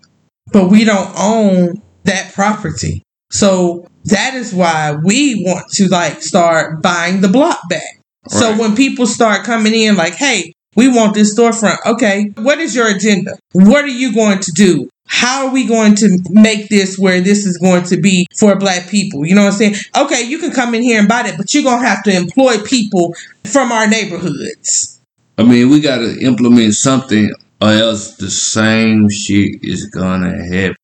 But 0.52 0.70
we 0.70 0.86
don't 0.86 1.12
own 1.18 1.82
that 2.04 2.34
property. 2.34 3.02
So 3.32 3.88
that 4.06 4.36
is 4.36 4.54
why 4.54 4.96
we 5.04 5.44
want 5.44 5.72
to 5.74 5.88
like 5.88 6.22
start 6.22 6.84
buying 6.84 7.22
the 7.22 7.28
block 7.28 7.68
back. 7.70 8.00
So 8.28 8.56
when 8.56 8.76
people 8.76 9.08
start 9.08 9.46
coming 9.46 9.74
in 9.74 9.96
like, 9.96 10.14
hey, 10.14 10.54
we 10.76 10.88
want 10.88 11.16
this 11.16 11.38
storefront. 11.38 11.78
Okay, 11.86 12.32
what 12.38 12.60
is 12.60 12.76
your 12.76 12.88
agenda? 12.88 13.38
What 13.54 13.84
are 13.84 13.88
you 13.88 14.14
going 14.14 14.40
to 14.40 14.52
do? 14.52 14.90
How 15.16 15.48
are 15.48 15.54
we 15.54 15.68
going 15.68 15.96
to 15.98 16.20
make 16.30 16.70
this 16.70 16.98
where 16.98 17.22
this 17.22 17.46
is 17.46 17.58
going 17.58 17.84
to 17.86 17.98
be 17.98 18.26
for 18.38 18.58
black 18.58 18.90
people? 18.90 19.26
You 19.26 19.36
know 19.36 19.44
what 19.44 19.54
I'm 19.54 19.58
saying? 19.58 19.76
Okay, 19.96 20.24
you 20.24 20.40
can 20.40 20.52
come 20.52 20.74
in 20.74 20.82
here 20.82 21.00
and 21.00 21.08
buy 21.08 21.24
that, 21.24 21.38
but 21.38 21.54
you're 21.54 21.64
going 21.64 21.82
to 21.82 21.88
have 21.88 22.04
to 22.04 22.12
employ 22.12 22.58
people 22.64 23.14
from 23.46 23.72
our 23.72 23.88
neighborhoods. 23.88 25.00
I 25.38 25.44
mean, 25.44 25.70
we 25.70 25.80
gotta 25.80 26.20
implement 26.20 26.76
something, 26.76 27.32
or 27.62 27.70
else 27.70 28.16
the 28.18 28.30
same 28.30 29.10
shit 29.10 29.64
is 29.64 29.86
gonna 29.88 30.46
happen. 30.54 30.76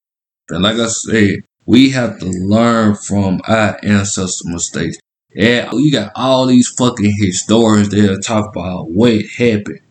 And 0.49 0.63
like 0.63 0.77
I 0.77 0.87
said, 0.87 1.41
we 1.65 1.91
have 1.91 2.19
to 2.19 2.25
learn 2.25 2.95
from 2.95 3.41
our 3.47 3.79
ancestor 3.83 4.49
mistakes. 4.49 4.97
Yeah, 5.35 5.69
you 5.73 5.91
got 5.91 6.11
all 6.15 6.47
these 6.47 6.67
fucking 6.79 7.13
historians 7.19 7.89
that 7.89 8.23
talk 8.25 8.49
about 8.55 8.89
what 8.89 9.21
happened, 9.37 9.81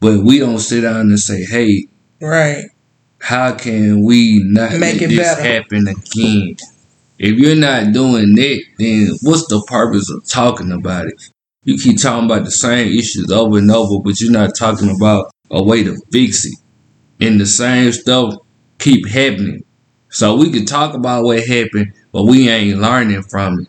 but 0.00 0.20
we 0.20 0.38
don't 0.38 0.58
sit 0.58 0.80
down 0.80 1.00
and 1.00 1.20
say, 1.20 1.44
"Hey, 1.44 1.88
Right. 2.20 2.64
How 3.20 3.54
can 3.54 4.02
we 4.04 4.42
not 4.44 4.78
Make 4.78 5.02
it 5.02 5.08
this 5.08 5.18
better. 5.18 5.42
happen 5.42 5.88
again?" 5.88 6.56
If 7.18 7.36
you're 7.36 7.56
not 7.56 7.92
doing 7.92 8.34
that, 8.36 8.60
then 8.78 9.08
what's 9.22 9.46
the 9.48 9.60
purpose 9.66 10.08
of 10.10 10.24
talking 10.28 10.70
about 10.70 11.06
it? 11.08 11.14
You 11.64 11.76
keep 11.76 12.00
talking 12.00 12.26
about 12.26 12.44
the 12.44 12.50
same 12.52 12.92
issues 12.96 13.30
over 13.32 13.58
and 13.58 13.70
over, 13.70 14.00
but 14.04 14.20
you're 14.20 14.30
not 14.30 14.54
talking 14.56 14.88
about 14.94 15.30
a 15.50 15.62
way 15.62 15.82
to 15.82 15.96
fix 16.12 16.44
it. 16.46 16.54
And 17.20 17.40
the 17.40 17.46
same 17.46 17.90
stuff 17.92 18.34
keep 18.78 19.08
happening. 19.08 19.64
So 20.10 20.36
we 20.36 20.50
can 20.52 20.64
talk 20.64 20.94
about 20.94 21.24
what 21.24 21.44
happened, 21.44 21.92
but 22.12 22.24
we 22.24 22.48
ain't 22.48 22.78
learning 22.78 23.24
from 23.24 23.60
it. 23.62 23.68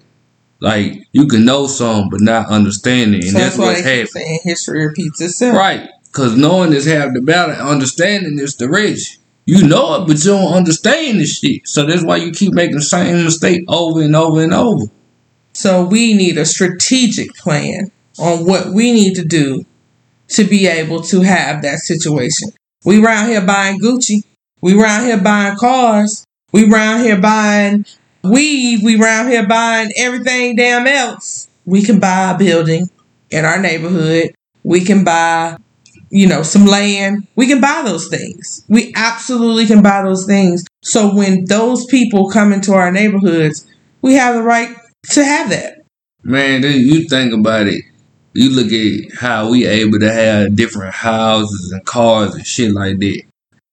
Like 0.62 1.07
you 1.12 1.25
can 1.27 1.43
know 1.43 1.65
some, 1.67 2.09
but 2.09 2.21
not 2.21 2.49
understand 2.49 3.15
it, 3.15 3.23
and 3.23 3.31
So 3.31 3.39
that's, 3.39 3.57
that's 3.57 3.57
what 3.57 3.83
happened. 3.83 4.09
saying 4.09 4.39
history 4.43 4.85
repeats 4.88 5.19
itself. 5.21 5.57
Right. 5.57 5.89
Because 6.05 6.38
knowing 6.38 6.73
is 6.73 6.85
half 6.85 7.13
the 7.13 7.21
battle. 7.21 7.55
Understanding 7.55 8.38
is 8.39 8.55
the 8.57 8.69
rich. 8.69 9.17
You 9.45 9.67
know 9.67 9.95
it, 9.95 10.08
but 10.08 10.17
you 10.19 10.32
don't 10.32 10.54
understand 10.54 11.19
the 11.19 11.25
shit. 11.25 11.62
So 11.65 11.86
that's 11.86 12.04
why 12.04 12.17
you 12.17 12.32
keep 12.32 12.54
making 12.54 12.75
the 12.75 12.82
same 12.82 13.23
mistake 13.23 13.63
over 13.67 14.02
and 14.02 14.15
over 14.15 14.43
and 14.43 14.54
over. 14.54 14.86
So 15.54 15.86
we 15.86 16.13
need 16.13 16.38
a 16.38 16.45
strategic 16.45 17.34
plan 17.36 17.91
on 18.19 18.45
what 18.45 18.67
we 18.67 18.91
need 18.91 19.15
to 19.15 19.25
do 19.25 19.65
to 20.30 20.43
be 20.43 20.67
able 20.67 21.02
to 21.02 21.21
have 21.21 21.62
that 21.63 21.80
situation. 21.80 22.49
We 22.86 23.04
around 23.04 23.30
here 23.30 23.45
buying 23.45 23.80
Gucci. 23.80 24.21
We 24.62 24.80
around 24.80 25.06
here 25.06 25.21
buying 25.21 25.58
cars. 25.58 26.23
We 26.52 26.71
around 26.71 27.04
here 27.04 27.19
buying 27.19 27.86
weed. 28.23 28.82
We 28.84 29.02
around 29.02 29.32
here 29.32 29.47
buying 29.47 29.91
everything 29.95 30.56
damn 30.56 30.88
else. 30.88 31.47
We 31.65 31.82
can 31.82 31.99
buy 31.99 32.32
a 32.32 32.38
building 32.38 32.89
in 33.30 33.45
our 33.45 33.60
neighborhood. 33.60 34.34
We 34.63 34.82
can 34.82 35.04
buy, 35.04 35.58
you 36.10 36.28
know, 36.28 36.43
some 36.43 36.65
land. 36.65 37.28
We 37.36 37.48
can 37.48 37.62
buy 37.62 37.82
those 37.86 38.08
things. 38.08 38.65
We 38.67 38.93
absolutely 38.95 39.65
can 39.65 39.82
buy 39.82 40.02
those 40.04 40.26
things. 40.26 40.65
So 40.84 41.13
when 41.13 41.45
those 41.45 41.86
people 41.86 42.30
come 42.30 42.52
into 42.54 42.74
our 42.74 42.91
neighborhoods, 42.91 43.67
we 44.02 44.13
have 44.15 44.36
the 44.36 44.43
right 44.43 44.76
to 45.12 45.24
have 45.24 45.50
that. 45.50 45.84
Man, 46.24 46.62
then 46.62 46.80
you 46.80 47.08
think 47.08 47.34
about 47.34 47.67
it. 47.67 47.84
You 48.34 48.52
look 48.52 48.72
at 48.72 49.19
how 49.19 49.50
we 49.50 49.65
able 49.65 50.00
to 50.00 50.12
have 50.12 50.56
different 50.56 50.93
houses 50.93 51.72
and 51.72 51.86
cars 51.86 52.36
and 52.36 52.45
shit 52.45 52.72
like 52.74 53.00
that. 53.00 53.24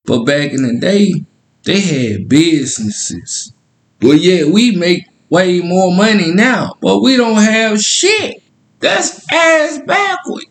But 0.05 0.25
back 0.25 0.53
in 0.53 0.63
the 0.63 0.79
day, 0.79 1.25
they 1.65 1.81
had 1.81 2.29
businesses. 2.29 3.53
But 4.01 4.21
yeah, 4.21 4.45
we 4.45 4.77
make 4.77 5.07
way 5.29 5.61
more 5.61 5.95
money 5.95 6.33
now. 6.33 6.77
But 6.81 7.01
we 7.01 7.17
don't 7.17 7.43
have 7.43 7.81
shit. 7.81 8.43
That's 8.81 9.21
ass 9.33 9.79
backward. 9.85 10.45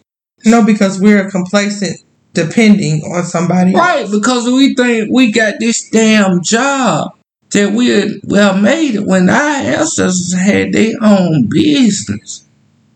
No, 0.46 0.64
because 0.66 1.00
we're 1.00 1.30
complacent 1.30 2.00
depending 2.34 3.02
on 3.04 3.24
somebody. 3.24 3.74
else. 3.74 3.80
Right, 3.80 4.12
because 4.12 4.46
we 4.46 4.76
think 4.76 5.10
we 5.12 5.32
got 5.32 5.56
this 5.60 5.90
damn 5.90 6.44
job 6.44 7.16
that 7.52 7.72
we 7.72 7.88
had 7.88 8.12
well 8.24 8.58
made 8.58 8.96
it 8.96 9.06
when 9.06 9.30
our 9.30 9.38
ancestors 9.38 10.34
had 10.34 10.74
their 10.74 10.94
own 11.02 11.48
business. 11.50 12.46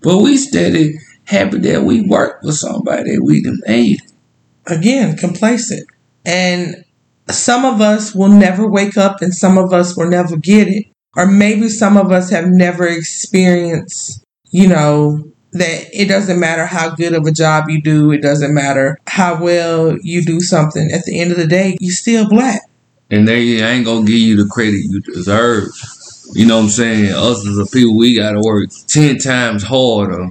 But 0.01 0.17
we 0.17 0.37
steady 0.37 0.99
happy 1.25 1.59
that 1.59 1.83
we 1.83 2.01
worked 2.01 2.43
with 2.43 2.55
somebody 2.55 3.15
that 3.15 3.23
we 3.23 3.41
done 3.41 3.59
made. 3.65 4.01
Again, 4.67 5.15
complacent. 5.17 5.87
And 6.25 6.83
some 7.29 7.65
of 7.65 7.81
us 7.81 8.13
will 8.13 8.29
never 8.29 8.67
wake 8.67 8.97
up 8.97 9.21
and 9.21 9.33
some 9.33 9.57
of 9.57 9.71
us 9.71 9.95
will 9.95 10.09
never 10.09 10.37
get 10.37 10.67
it. 10.67 10.85
Or 11.15 11.25
maybe 11.25 11.69
some 11.69 11.97
of 11.97 12.11
us 12.11 12.29
have 12.29 12.47
never 12.47 12.87
experienced, 12.87 14.23
you 14.51 14.67
know, 14.67 15.23
that 15.53 15.87
it 15.93 16.07
doesn't 16.07 16.39
matter 16.39 16.65
how 16.65 16.95
good 16.95 17.13
of 17.13 17.25
a 17.25 17.31
job 17.31 17.69
you 17.69 17.81
do, 17.81 18.11
it 18.11 18.21
doesn't 18.21 18.53
matter 18.53 18.99
how 19.07 19.41
well 19.41 19.97
you 20.01 20.23
do 20.23 20.39
something. 20.39 20.91
At 20.91 21.03
the 21.05 21.19
end 21.19 21.31
of 21.31 21.37
the 21.37 21.47
day, 21.47 21.77
you 21.79 21.91
still 21.91 22.29
black. 22.29 22.61
And 23.09 23.27
they 23.27 23.61
ain't 23.61 23.85
gonna 23.85 24.05
give 24.05 24.19
you 24.19 24.35
the 24.35 24.49
credit 24.49 24.81
you 24.83 25.01
deserve. 25.01 25.69
You 26.33 26.45
know 26.45 26.57
what 26.57 26.65
I'm 26.65 26.69
saying? 26.69 27.11
Us 27.11 27.47
as 27.47 27.57
a 27.57 27.65
people, 27.65 27.97
we 27.97 28.15
gotta 28.15 28.39
work 28.39 28.69
ten 28.87 29.17
times 29.17 29.63
harder 29.63 30.27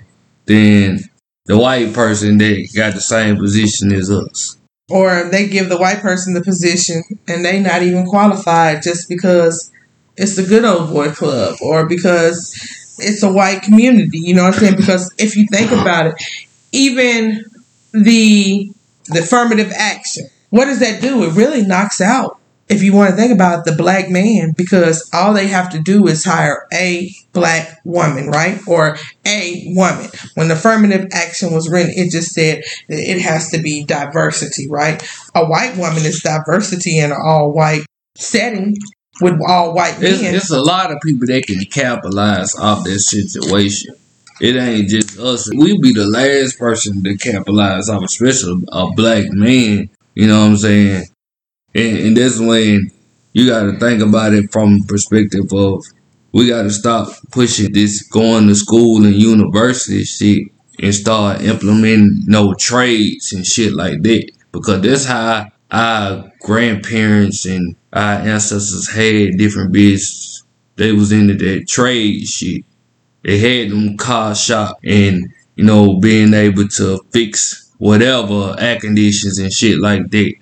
than 0.46 1.00
the 1.46 1.58
white 1.58 1.92
person 1.92 2.38
that 2.38 2.68
got 2.76 2.94
the 2.94 3.00
same 3.00 3.36
position 3.36 3.92
as 3.92 4.10
us. 4.10 4.56
Or 4.90 5.28
they 5.30 5.48
give 5.48 5.68
the 5.68 5.78
white 5.78 6.00
person 6.00 6.34
the 6.34 6.42
position 6.42 7.02
and 7.26 7.44
they 7.44 7.60
not 7.60 7.82
even 7.82 8.06
qualified 8.06 8.82
just 8.82 9.08
because 9.08 9.72
it's 10.16 10.36
the 10.36 10.42
good 10.42 10.64
old 10.64 10.90
boy 10.90 11.10
club 11.10 11.56
or 11.60 11.86
because 11.86 12.54
it's 12.98 13.22
a 13.22 13.32
white 13.32 13.62
community. 13.62 14.18
You 14.18 14.34
know 14.34 14.44
what 14.44 14.54
I'm 14.54 14.60
saying? 14.60 14.76
Because 14.76 15.12
if 15.18 15.36
you 15.36 15.46
think 15.50 15.70
about 15.72 16.06
it, 16.06 16.14
even 16.72 17.44
the 17.92 18.70
the 19.06 19.20
affirmative 19.20 19.72
action, 19.74 20.26
what 20.50 20.66
does 20.66 20.80
that 20.80 21.00
do? 21.00 21.24
It 21.24 21.34
really 21.34 21.62
knocks 21.62 22.00
out 22.00 22.38
if 22.68 22.82
you 22.82 22.92
want 22.92 23.10
to 23.10 23.16
think 23.16 23.32
about 23.32 23.60
it, 23.60 23.70
the 23.70 23.76
black 23.76 24.10
man, 24.10 24.52
because 24.56 25.08
all 25.12 25.32
they 25.32 25.46
have 25.46 25.70
to 25.70 25.78
do 25.78 26.06
is 26.06 26.24
hire 26.24 26.66
a 26.72 27.10
black 27.32 27.80
woman, 27.84 28.28
right? 28.28 28.60
Or 28.66 28.96
a 29.26 29.72
woman. 29.74 30.10
When 30.34 30.50
affirmative 30.50 31.06
action 31.12 31.52
was 31.52 31.70
written, 31.70 31.92
it 31.96 32.10
just 32.10 32.32
said 32.32 32.62
that 32.88 32.98
it 32.98 33.20
has 33.22 33.50
to 33.50 33.58
be 33.58 33.84
diversity, 33.84 34.68
right? 34.68 35.02
A 35.34 35.46
white 35.46 35.76
woman 35.76 36.04
is 36.04 36.20
diversity 36.20 36.98
in 36.98 37.10
an 37.10 37.18
all 37.24 37.52
white 37.52 37.86
setting 38.16 38.76
with 39.20 39.38
all 39.46 39.74
white 39.74 40.00
men. 40.00 40.20
there's 40.20 40.50
a 40.50 40.60
lot 40.60 40.92
of 40.92 40.98
people 41.02 41.26
that 41.26 41.44
can 41.46 41.60
capitalize 41.64 42.54
off 42.56 42.84
that 42.84 42.98
situation. 43.00 43.94
It 44.40 44.56
ain't 44.56 44.88
just 44.88 45.18
us. 45.18 45.50
We 45.52 45.78
be 45.80 45.92
the 45.92 46.06
last 46.06 46.58
person 46.58 47.02
to 47.02 47.16
capitalize 47.16 47.88
off, 47.88 48.04
especially 48.04 48.64
a 48.72 48.86
black 48.94 49.24
man. 49.30 49.90
You 50.14 50.26
know 50.28 50.40
what 50.40 50.50
I'm 50.50 50.56
saying? 50.56 51.04
And, 51.74 51.98
and 51.98 52.16
that's 52.16 52.38
when 52.38 52.90
you 53.32 53.48
got 53.48 53.64
to 53.64 53.78
think 53.78 54.02
about 54.02 54.34
it 54.34 54.52
from 54.52 54.80
the 54.80 54.86
perspective 54.86 55.52
of 55.52 55.84
we 56.32 56.48
got 56.48 56.62
to 56.62 56.70
stop 56.70 57.08
pushing 57.32 57.72
this 57.72 58.02
going 58.02 58.46
to 58.46 58.54
school 58.54 59.04
and 59.04 59.14
university 59.14 60.04
shit 60.04 60.48
and 60.80 60.94
start 60.94 61.42
implementing 61.42 62.22
no 62.26 62.54
trades 62.54 63.32
and 63.32 63.44
shit 63.44 63.72
like 63.72 64.02
that 64.02 64.30
because 64.52 64.80
that's 64.82 65.04
how 65.04 65.50
our 65.70 66.32
grandparents 66.40 67.44
and 67.44 67.76
our 67.92 68.14
ancestors 68.14 68.90
had 68.90 69.38
different 69.38 69.72
business. 69.72 70.44
They 70.76 70.92
was 70.92 71.12
into 71.12 71.34
that 71.34 71.66
trade 71.68 72.26
shit. 72.26 72.64
They 73.24 73.38
had 73.38 73.70
them 73.70 73.96
car 73.96 74.34
shop 74.34 74.78
and 74.84 75.32
you 75.56 75.64
know 75.64 75.98
being 75.98 76.34
able 76.34 76.68
to 76.68 77.00
fix 77.10 77.72
whatever 77.78 78.56
air 78.58 78.78
conditions 78.78 79.38
and 79.38 79.52
shit 79.52 79.78
like 79.78 80.10
that 80.10 80.34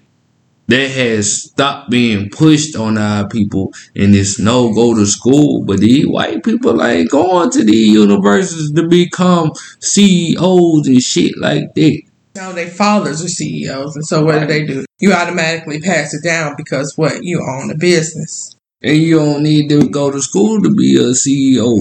that 0.68 0.90
has 0.90 1.44
stopped 1.44 1.90
being 1.90 2.28
pushed 2.28 2.76
on 2.76 2.98
our 2.98 3.28
people 3.28 3.72
and 3.94 4.14
it's 4.14 4.38
no 4.38 4.72
go 4.74 4.94
to 4.94 5.06
school. 5.06 5.64
But 5.64 5.78
these 5.80 6.06
white 6.06 6.42
people 6.42 6.82
ain't 6.82 7.10
going 7.10 7.50
to 7.50 7.64
these 7.64 7.88
universities 7.88 8.72
to 8.72 8.88
become 8.88 9.52
CEOs 9.80 10.88
and 10.88 11.02
shit 11.02 11.38
like 11.38 11.74
that. 11.74 12.02
No, 12.37 12.53
their 12.53 12.68
fathers 12.68 13.25
are 13.25 13.29
CEOs, 13.29 13.96
and 13.96 14.07
so 14.07 14.25
what 14.25 14.40
do 14.40 14.46
they 14.46 14.64
do? 14.64 14.85
You 15.01 15.12
automatically 15.12 15.81
pass 15.81 16.14
it 16.14 16.22
down 16.22 16.55
because 16.57 16.92
what 16.96 17.25
you 17.25 17.40
own 17.40 17.70
a 17.70 17.77
business. 17.77 18.55
And 18.83 18.96
you 18.96 19.16
don't 19.16 19.42
need 19.42 19.68
to 19.70 19.88
go 19.88 20.11
to 20.11 20.20
school 20.20 20.61
to 20.61 20.75
be 20.75 20.96
a 20.96 21.12
CEO. 21.12 21.79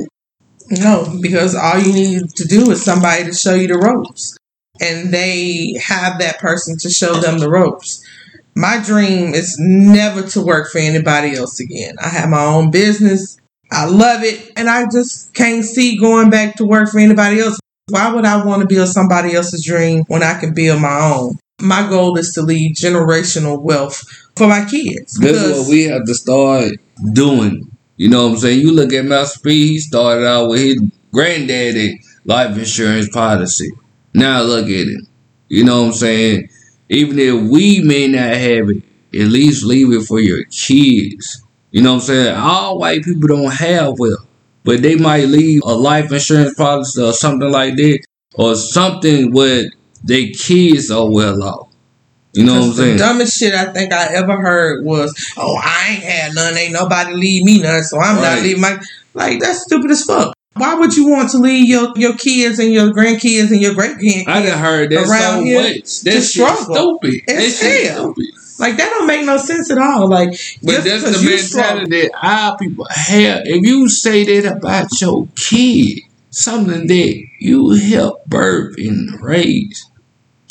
No, 0.72 1.14
because 1.22 1.56
all 1.56 1.78
you 1.78 1.94
need 1.94 2.30
to 2.36 2.46
do 2.46 2.72
is 2.72 2.84
somebody 2.84 3.26
to 3.26 3.34
show 3.34 3.54
you 3.54 3.68
the 3.68 3.78
ropes, 3.78 4.38
and 4.82 5.14
they 5.14 5.76
have 5.84 6.20
that 6.20 6.40
person 6.40 6.78
to 6.80 6.90
show 6.90 7.16
them 7.16 7.38
the 7.38 7.50
ropes. 7.50 8.04
My 8.56 8.82
dream 8.82 9.34
is 9.34 9.58
never 9.60 10.24
to 10.30 10.42
work 10.42 10.72
for 10.72 10.78
anybody 10.78 11.36
else 11.36 11.60
again. 11.60 11.96
I 12.02 12.08
have 12.08 12.30
my 12.30 12.46
own 12.46 12.72
business. 12.72 13.38
I 13.72 13.86
love 13.86 14.24
it, 14.24 14.54
and 14.56 14.70
I 14.70 14.86
just 14.86 15.34
can't 15.34 15.66
see 15.66 16.00
going 16.00 16.30
back 16.30 16.56
to 16.56 16.66
work 16.66 16.90
for 16.90 17.00
anybody 17.00 17.42
else. 17.42 17.60
Why 17.88 18.12
would 18.12 18.26
I 18.26 18.44
want 18.44 18.62
to 18.62 18.68
build 18.68 18.88
somebody 18.90 19.36
else's 19.36 19.64
dream 19.64 20.06
when 20.08 20.24
I 20.24 20.40
can 20.40 20.56
build 20.56 20.82
my 20.82 21.12
own? 21.14 21.38
My 21.62 21.88
goal 21.88 22.18
is 22.18 22.34
to 22.34 22.42
leave 22.42 22.76
generational 22.76 23.62
wealth 23.62 24.04
for 24.36 24.48
my 24.48 24.66
kids. 24.66 25.14
That's 25.14 25.34
because- 25.34 25.60
what 25.60 25.70
we 25.70 25.84
have 25.84 26.04
to 26.06 26.16
start 26.16 26.74
doing. 27.14 27.68
You 27.98 28.10
know 28.10 28.26
what 28.26 28.34
I'm 28.34 28.40
saying? 28.40 28.60
You 28.62 28.72
look 28.72 28.92
at 28.92 29.06
Master 29.06 29.40
P, 29.42 29.68
he 29.68 29.80
started 29.80 30.26
out 30.26 30.50
with 30.50 30.62
his 30.62 30.82
granddaddy 31.14 32.02
life 32.26 32.58
insurance 32.58 33.08
policy. 33.10 33.70
Now 34.16 34.42
look 34.42 34.66
at 34.66 34.72
it. 34.88 35.06
You 35.50 35.64
know 35.64 35.82
what 35.84 35.88
I'm 35.90 35.94
saying? 35.94 36.50
Even 36.90 37.20
if 37.20 37.50
we 37.50 37.82
may 37.82 38.08
not 38.08 38.34
have 38.34 38.70
it, 38.70 38.84
at 39.14 39.28
least 39.28 39.64
leave 39.64 39.94
it 39.94 40.06
for 40.08 40.20
your 40.20 40.44
kids. 40.46 41.42
You 41.72 41.84
know 41.84 41.94
what 41.94 42.02
I'm 42.02 42.08
saying? 42.08 42.36
All 42.36 42.80
white 42.80 43.04
people 43.04 43.28
don't 43.28 43.54
have 43.54 44.00
wealth, 44.00 44.25
but 44.66 44.82
they 44.82 44.96
might 44.96 45.28
leave 45.30 45.62
a 45.64 45.74
life 45.76 46.12
insurance 46.12 46.54
policy 46.56 47.02
or 47.02 47.14
something 47.14 47.52
like 47.52 47.76
that, 47.78 48.00
or 48.34 48.56
something 48.56 49.32
where 49.32 49.66
their 50.04 50.26
kids 50.38 50.92
are 50.92 51.10
well 51.10 51.42
off. 51.44 51.70
You 52.34 52.44
know 52.44 52.54
what 52.56 52.62
I'm 52.64 52.68
Cause 52.70 52.78
the 52.78 52.98
dumbest 52.98 53.38
shit 53.40 53.54
I 53.54 53.72
think 53.72 53.94
I 53.94 54.08
ever 54.14 54.36
heard 54.42 54.84
was, 54.84 55.14
"Oh, 55.38 55.56
I 55.56 55.92
ain't 55.94 56.04
had 56.04 56.36
none. 56.36 56.58
Ain't 56.58 56.74
nobody 56.74 57.14
leave 57.14 57.44
me 57.46 57.60
none, 57.62 57.82
so 57.84 57.98
I'm 58.00 58.18
Right. 58.18 58.36
not 58.36 58.44
leaving 58.44 58.62
my." 58.62 58.78
Like 59.14 59.40
that's 59.40 59.64
stupid 59.64 59.90
as 59.92 60.04
fuck. 60.04 60.34
Why 60.58 60.74
would 60.76 60.96
you 60.98 61.08
want 61.08 61.30
to 61.32 61.38
leave 61.38 61.68
your 61.68 61.94
your 61.96 62.14
kids 62.16 62.60
and 62.60 62.74
your 62.74 62.92
grandkids 62.92 63.52
and 63.52 63.62
your 63.62 63.74
great 63.74 63.98
grandkids? 63.98 64.28
I 64.28 64.42
done 64.42 64.58
heard 64.60 64.90
that 64.92 65.08
around 65.08 65.40
so 65.40 65.44
here 65.44 65.62
much. 65.62 65.74
to 66.00 66.04
That 66.06 66.12
shit's 66.12 66.30
struggle. 66.34 67.00
stupid. 67.02 67.22
It's 67.28 67.62
hell. 67.62 68.14
stupid. 68.14 68.26
Like 68.58 68.78
that 68.78 68.90
don't 68.90 69.08
make 69.08 69.26
no 69.26 69.38
sense 69.38 69.70
at 69.72 69.78
all. 69.78 70.08
Like, 70.08 70.30
But 70.64 70.84
that's 70.84 71.04
the 71.04 71.30
mentality 71.30 72.02
that 72.02 72.12
our 72.22 72.58
people 72.58 72.88
have. 72.90 73.42
If 73.46 73.66
you 73.66 73.90
say 73.90 74.24
that 74.24 74.58
about 74.58 75.02
your 75.02 75.28
kid, 75.36 76.02
something 76.30 76.88
that 76.88 77.24
you 77.40 77.70
help 77.72 78.26
birth 78.26 78.76
and 78.78 79.22
raise, 79.22 79.90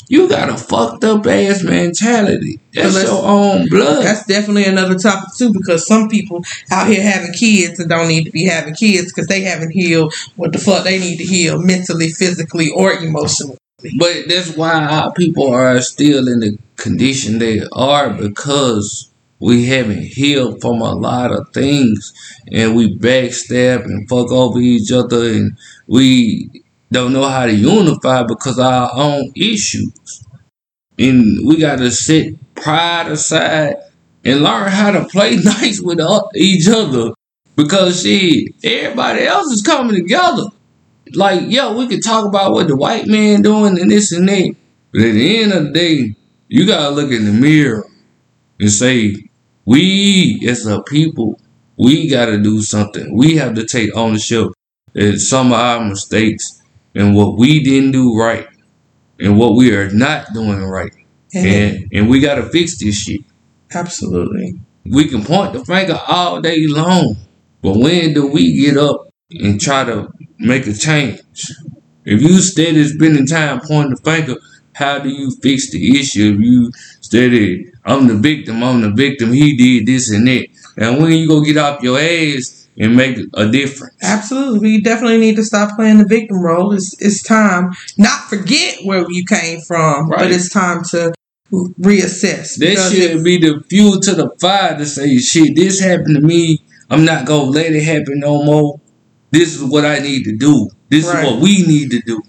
you 0.07 0.29
got 0.29 0.49
a 0.49 0.57
fucked 0.57 1.03
up 1.03 1.25
ass 1.25 1.63
mentality. 1.63 2.59
That's 2.73 3.03
your 3.03 3.25
own 3.25 3.67
blood. 3.69 4.03
That's 4.03 4.25
definitely 4.25 4.65
another 4.65 4.95
topic 4.95 5.29
too, 5.35 5.51
because 5.51 5.87
some 5.87 6.09
people 6.09 6.43
out 6.71 6.87
here 6.87 7.01
having 7.01 7.33
kids 7.33 7.79
and 7.79 7.89
don't 7.89 8.07
need 8.07 8.25
to 8.25 8.31
be 8.31 8.45
having 8.45 8.75
kids 8.75 9.11
because 9.11 9.27
they 9.27 9.41
haven't 9.41 9.71
healed 9.71 10.13
what 10.35 10.51
the 10.51 10.59
fuck 10.59 10.83
they 10.83 10.99
need 10.99 11.17
to 11.17 11.23
heal 11.23 11.59
mentally, 11.59 12.09
physically, 12.09 12.69
or 12.69 12.93
emotionally. 12.93 13.57
But 13.81 14.27
that's 14.27 14.55
why 14.55 14.73
our 14.83 15.11
people 15.13 15.53
are 15.53 15.81
still 15.81 16.27
in 16.27 16.39
the 16.39 16.57
condition 16.77 17.39
they 17.39 17.61
are 17.73 18.09
because 18.11 19.11
we 19.39 19.65
haven't 19.65 20.03
healed 20.03 20.61
from 20.61 20.81
a 20.81 20.93
lot 20.93 21.31
of 21.31 21.49
things 21.53 22.13
and 22.51 22.75
we 22.75 22.97
backstab 22.97 23.83
and 23.83 24.07
fuck 24.07 24.31
over 24.31 24.59
each 24.59 24.91
other 24.91 25.25
and 25.25 25.57
we 25.87 26.63
don't 26.91 27.11
know 27.11 27.27
how 27.27 27.45
to 27.45 27.53
unify 27.53 28.23
because 28.23 28.57
of 28.57 28.65
our 28.65 28.91
own 28.95 29.31
issues. 29.35 30.25
And 30.97 31.45
we 31.45 31.59
got 31.59 31.79
to 31.79 31.91
set 31.91 32.33
pride 32.55 33.11
aside 33.11 33.75
and 34.23 34.41
learn 34.41 34.71
how 34.71 34.91
to 34.91 35.05
play 35.05 35.35
nice 35.43 35.81
with 35.81 35.99
each 36.33 36.67
other 36.69 37.11
because 37.57 38.03
shit, 38.03 38.55
everybody 38.63 39.25
else 39.25 39.51
is 39.51 39.61
coming 39.61 39.95
together 39.95 40.45
like, 41.13 41.49
yo, 41.49 41.77
we 41.77 41.87
could 41.87 42.03
talk 42.03 42.25
about 42.25 42.53
what 42.53 42.67
the 42.67 42.75
white 42.75 43.07
man 43.07 43.41
doing 43.41 43.79
and 43.79 43.91
this 43.91 44.11
and 44.11 44.27
that. 44.27 44.55
But 44.91 45.01
at 45.01 45.13
the 45.13 45.43
end 45.43 45.53
of 45.53 45.63
the 45.65 45.71
day, 45.71 46.15
you 46.47 46.65
gotta 46.65 46.89
look 46.89 47.11
in 47.11 47.25
the 47.25 47.31
mirror 47.31 47.85
and 48.59 48.71
say, 48.71 49.13
we 49.65 50.45
as 50.47 50.65
a 50.65 50.81
people, 50.83 51.39
we 51.77 52.09
gotta 52.09 52.37
do 52.37 52.61
something. 52.61 53.15
We 53.15 53.35
have 53.37 53.55
to 53.55 53.65
take 53.65 53.95
ownership 53.95 54.49
of 54.95 55.21
some 55.21 55.47
of 55.47 55.59
our 55.59 55.83
mistakes 55.83 56.61
and 56.93 57.15
what 57.15 57.37
we 57.37 57.63
didn't 57.63 57.91
do 57.91 58.17
right 58.17 58.47
and 59.19 59.37
what 59.37 59.55
we 59.55 59.75
are 59.75 59.89
not 59.91 60.33
doing 60.33 60.63
right. 60.63 60.93
And 61.33 61.87
and 61.91 62.09
we 62.09 62.21
gotta 62.21 62.43
fix 62.49 62.77
this 62.77 62.95
shit. 62.95 63.21
Absolutely. 63.73 64.59
We 64.85 65.09
can 65.09 65.25
point 65.25 65.53
the 65.53 65.65
finger 65.65 65.99
all 66.07 66.39
day 66.39 66.67
long, 66.67 67.17
but 67.61 67.75
when 67.75 68.13
do 68.13 68.27
we 68.27 68.53
get 68.57 68.77
up 68.77 69.04
and 69.31 69.59
try 69.59 69.83
to 69.83 70.09
make 70.39 70.67
a 70.67 70.73
change? 70.73 71.21
If 72.05 72.21
you 72.21 72.37
steady 72.39 72.83
spending 72.85 73.25
time 73.25 73.61
pointing 73.61 73.95
the 73.95 74.01
finger, 74.03 74.35
how 74.73 74.99
do 74.99 75.09
you 75.09 75.31
fix 75.41 75.71
the 75.71 75.99
issue? 75.99 76.35
If 76.35 76.39
you 76.41 76.71
steady, 77.01 77.71
I'm 77.85 78.07
the 78.07 78.15
victim, 78.15 78.63
I'm 78.63 78.81
the 78.81 78.91
victim, 78.91 79.31
he 79.33 79.55
did 79.57 79.87
this 79.87 80.11
and 80.11 80.27
that. 80.27 80.47
And 80.77 81.01
when 81.01 81.13
you 81.13 81.27
go 81.27 81.41
get 81.41 81.57
off 81.57 81.81
your 81.81 81.97
ass 81.99 82.67
and 82.77 82.95
make 82.95 83.17
a 83.35 83.49
difference? 83.49 83.95
Absolutely. 84.03 84.59
We 84.59 84.81
definitely 84.81 85.17
need 85.19 85.37
to 85.37 85.43
stop 85.43 85.75
playing 85.77 85.99
the 85.99 86.05
victim 86.05 86.41
role. 86.41 86.73
It's 86.73 86.95
it's 87.01 87.23
time 87.23 87.71
not 87.97 88.29
forget 88.29 88.79
where 88.83 89.05
you 89.09 89.23
came 89.25 89.61
from, 89.61 90.09
Right. 90.09 90.19
but 90.19 90.31
it's 90.31 90.49
time 90.49 90.83
to 90.91 91.13
reassess. 91.51 92.57
That 92.57 92.69
Because 92.71 92.93
should 92.93 93.23
be 93.23 93.37
the 93.37 93.63
fuel 93.69 94.01
to 94.01 94.13
the 94.13 94.29
fire 94.41 94.77
to 94.77 94.85
say, 94.85 95.17
shit, 95.17 95.55
this 95.55 95.79
happened 95.79 96.15
to 96.17 96.21
me. 96.21 96.59
I'm 96.89 97.05
not 97.05 97.25
gonna 97.25 97.49
let 97.49 97.71
it 97.71 97.83
happen 97.83 98.19
no 98.19 98.43
more. 98.43 98.81
This 99.31 99.55
is 99.55 99.63
what 99.63 99.85
I 99.85 99.99
need 99.99 100.23
to 100.25 100.35
do. 100.35 100.69
This 100.89 101.05
Right. 101.05 101.25
is 101.25 101.31
what 101.31 101.41
we 101.41 101.65
need 101.65 101.91
to 101.91 102.01
do. 102.05 102.21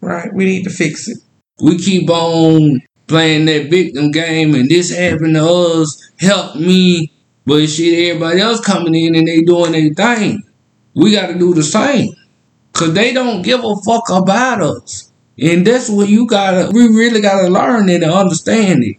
right, 0.00 0.32
we 0.34 0.44
need 0.46 0.64
to 0.64 0.70
fix 0.70 1.08
it. 1.08 1.18
we 1.62 1.76
keep 1.76 2.08
on 2.08 2.80
playing 3.06 3.44
that 3.44 3.68
victim 3.70 4.10
game 4.10 4.54
and 4.54 4.68
this 4.70 4.90
happened 4.96 5.34
to 5.34 5.44
us, 5.44 6.10
help 6.18 6.56
me. 6.56 7.12
But 7.44 7.68
shit, 7.68 8.08
everybody 8.08 8.40
else 8.40 8.60
coming 8.60 8.94
in 8.94 9.14
and 9.14 9.28
they 9.28 9.42
doing 9.42 9.72
their 9.72 9.92
thing. 9.92 10.42
We 10.94 11.12
got 11.12 11.26
to 11.26 11.38
do 11.38 11.52
the 11.52 11.62
same. 11.62 12.14
Cause 12.72 12.94
they 12.94 13.12
don't 13.12 13.42
give 13.42 13.60
a 13.64 13.74
fuck 13.84 14.08
about 14.10 14.62
us. 14.62 15.10
And 15.38 15.66
that's 15.66 15.90
what 15.90 16.08
you 16.08 16.26
gotta, 16.26 16.70
we 16.72 16.86
really 16.88 17.20
gotta 17.20 17.48
learn 17.48 17.88
it 17.90 18.02
and 18.02 18.12
understand 18.12 18.84
it. 18.84 18.96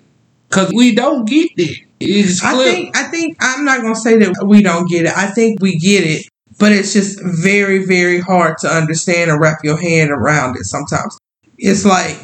Cause 0.50 0.72
we 0.76 0.94
don't 0.94 1.26
get 1.28 1.50
it. 1.58 1.80
It's 2.00 2.42
clear. 2.42 2.52
I 2.52 2.64
think 2.64 2.98
I 2.98 3.04
think 3.06 3.38
I'm 3.40 3.64
not 3.64 3.82
gonna 3.82 3.96
say 3.96 4.18
that 4.18 4.46
we 4.46 4.62
don't 4.62 4.90
get 4.90 5.06
it. 5.06 5.16
I 5.18 5.28
think 5.28 5.62
we 5.62 5.78
get 5.80 6.04
it, 6.04 6.26
but 6.62 6.72
it's 6.72 6.94
just 6.94 7.20
very, 7.24 7.84
very 7.88 8.20
hard 8.20 8.56
to 8.60 8.68
understand 8.68 9.32
and 9.32 9.42
wrap 9.42 9.58
your 9.64 9.82
hand 9.82 10.12
around 10.12 10.56
it 10.58 10.66
sometimes. 10.66 11.18
It's 11.58 11.84
like 11.86 12.16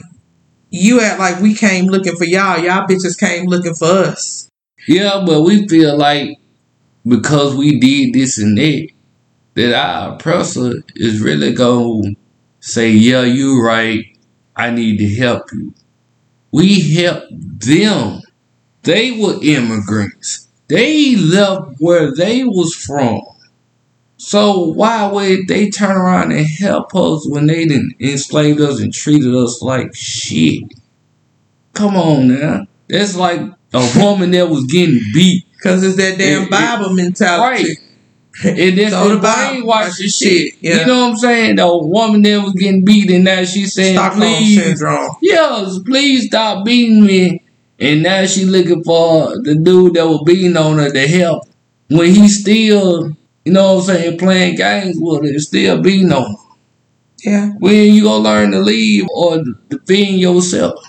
you 0.69 1.02
act 1.02 1.19
like 1.19 1.41
we 1.41 1.56
came 1.56 1.88
looking 1.88 2.15
for 2.15 2.23
y'all. 2.23 2.60
Y'all 2.60 2.86
bitches 2.86 3.19
came 3.19 3.47
looking 3.47 3.73
for 3.73 3.88
us. 3.88 4.47
Yeah, 4.88 5.23
but 5.26 5.41
we 5.41 5.67
feel 5.67 5.97
like 5.97 6.38
because 7.04 7.56
we 7.56 7.80
did 7.80 8.13
this 8.13 8.38
and 8.38 8.56
that, 8.60 8.89
that 9.56 9.73
our 9.73 10.13
oppressor 10.13 10.84
is 10.95 11.19
really 11.19 11.56
to 11.56 12.15
say, 12.60 12.91
yeah, 12.91 13.23
you're 13.23 13.65
right. 13.65 14.06
I 14.56 14.69
need 14.69 15.00
to 15.00 15.15
help 15.15 15.52
you. 15.52 15.73
We 16.52 16.93
helped 16.93 17.32
them. 17.65 18.21
They 18.84 19.19
were 19.19 19.39
immigrants. 19.41 20.47
They 20.67 21.15
left 21.15 21.78
where 21.80 22.13
they 22.13 22.43
was 22.43 22.76
from. 22.76 23.23
So 24.17 24.60
why 24.71 25.08
would 25.12 25.47
they 25.47 25.69
turn 25.69 25.95
around 25.95 26.32
and 26.32 26.45
help 26.45 26.95
us 26.95 27.27
when 27.30 27.47
they 27.47 27.65
didn't 27.65 27.95
enslave 27.99 28.60
us 28.60 28.80
and 28.82 28.93
treated 28.93 29.34
us 29.36 29.62
like 29.62 29.95
shit? 29.95 30.63
Come 31.73 31.95
on 31.95 32.27
now. 32.30 32.65
That's 32.89 33.15
like 33.15 33.39
a 33.73 33.93
woman 33.97 34.32
that 34.32 34.49
was 34.49 34.63
getting 34.65 34.99
beat. 35.13 35.43
Cause 35.62 35.84
it's 35.84 35.97
that 35.97 36.17
damn 36.17 36.43
It- 36.43 36.45
it- 36.45 36.51
Bible 36.51 36.93
mentality. 36.93 37.63
Right. 37.63 37.77
And 38.43 38.77
then 38.77 38.91
So 38.91 39.10
the 39.10 39.17
brainwashing 39.17 40.10
shit, 40.10 40.53
yeah. 40.62 40.82
You 40.82 40.86
know 40.86 41.01
what 41.06 41.12
I'm 41.13 41.17
saying? 41.17 41.56
The 41.56 41.75
woman 41.75 42.21
that 42.21 42.43
was 42.43 42.53
getting 42.53 42.86
beat 42.86 43.10
and 43.10 43.23
now 43.23 43.43
she's 43.43 43.73
saying, 43.73 43.95
Stockholm 43.95 44.21
please, 44.21 44.62
syndrome. 44.63 45.15
yes, 45.23 45.80
please 45.84 46.27
stop 46.27 46.63
beating 46.63 47.03
me. 47.03 47.41
And 47.80 48.03
now 48.03 48.27
she 48.27 48.45
looking 48.45 48.84
for 48.84 49.30
the 49.41 49.56
dude 49.56 49.95
that 49.95 50.06
was 50.08 50.21
beating 50.23 50.56
on 50.56 50.77
her 50.77 50.91
to 50.91 51.08
help. 51.08 51.45
When 51.89 52.13
he 52.13 52.27
still, 52.27 53.17
you 53.48 53.54
know 53.54 53.76
what 53.76 53.90
I'm 53.90 53.96
saying, 53.96 54.18
playing 54.20 54.56
games 54.58 54.98
with 55.00 55.24
and 55.24 55.42
still 55.42 55.82
be 55.82 56.04
her. 56.08 56.26
Yeah. 57.24 57.50
When 57.60 57.94
you 57.94 58.04
gonna 58.04 58.24
learn 58.24 58.52
to 58.52 58.60
leave 58.60 59.06
or 59.14 59.44
defend 59.70 60.20
yourself? 60.20 60.84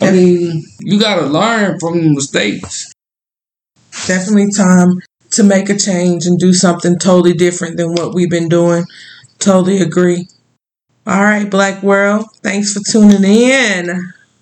I 0.00 0.12
mean, 0.12 0.64
you 0.80 0.98
gotta 1.00 1.26
learn 1.26 1.78
from 1.80 2.14
mistakes. 2.14 2.92
Definitely 4.06 4.50
time 4.52 5.00
to 5.32 5.42
make 5.42 5.68
a 5.68 5.76
change 5.76 6.26
and 6.26 6.38
do 6.38 6.52
something 6.52 6.98
totally 6.98 7.34
different 7.34 7.76
than 7.76 7.92
what 7.92 8.14
we've 8.14 8.30
been 8.30 8.48
doing. 8.48 8.84
Totally 9.38 9.80
agree. 9.80 10.28
All 11.06 11.22
right, 11.22 11.50
Black 11.50 11.82
World. 11.82 12.26
Thanks 12.42 12.72
for 12.74 12.80
tuning 12.90 13.24
in. 13.24 13.90
It 13.90 14.00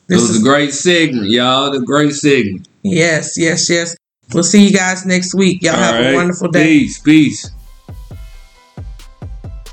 This 0.08 0.20
was 0.22 0.30
is 0.30 0.40
a 0.40 0.44
great 0.44 0.72
segment, 0.74 1.28
y'all. 1.30 1.70
The 1.70 1.80
great 1.80 2.14
segment. 2.14 2.68
yes, 2.82 3.38
yes, 3.38 3.68
yes. 3.70 3.96
We'll 4.34 4.44
see 4.44 4.66
you 4.66 4.76
guys 4.76 5.06
next 5.06 5.34
week. 5.34 5.62
Y'all 5.62 5.76
have 5.76 5.94
All 5.94 6.12
a 6.12 6.14
wonderful 6.14 6.48
day. 6.48 6.64
Peace, 6.64 6.98
peace. 6.98 7.50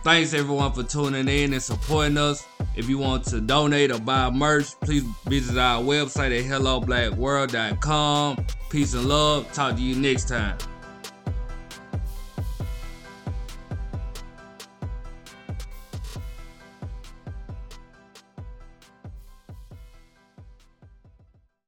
Thanks 0.06 0.34
everyone 0.34 0.72
for 0.72 0.84
tuning 0.84 1.28
in 1.28 1.54
and 1.54 1.62
supporting 1.62 2.18
us. 2.18 2.46
If 2.76 2.88
you 2.88 2.98
want 2.98 3.26
to 3.26 3.42
donate 3.42 3.92
or 3.92 4.00
buy 4.00 4.30
merch, 4.30 4.80
please 4.82 5.04
visit 5.26 5.58
our 5.58 5.82
website 5.82 6.38
at 6.38 6.46
helloblackworld.com. 6.46 8.46
Peace 8.70 8.94
and 8.94 9.10
love. 9.10 9.52
Talk 9.52 9.78
to 9.78 9.82
you 9.82 9.96
next 9.96 10.28
time. 10.28 10.58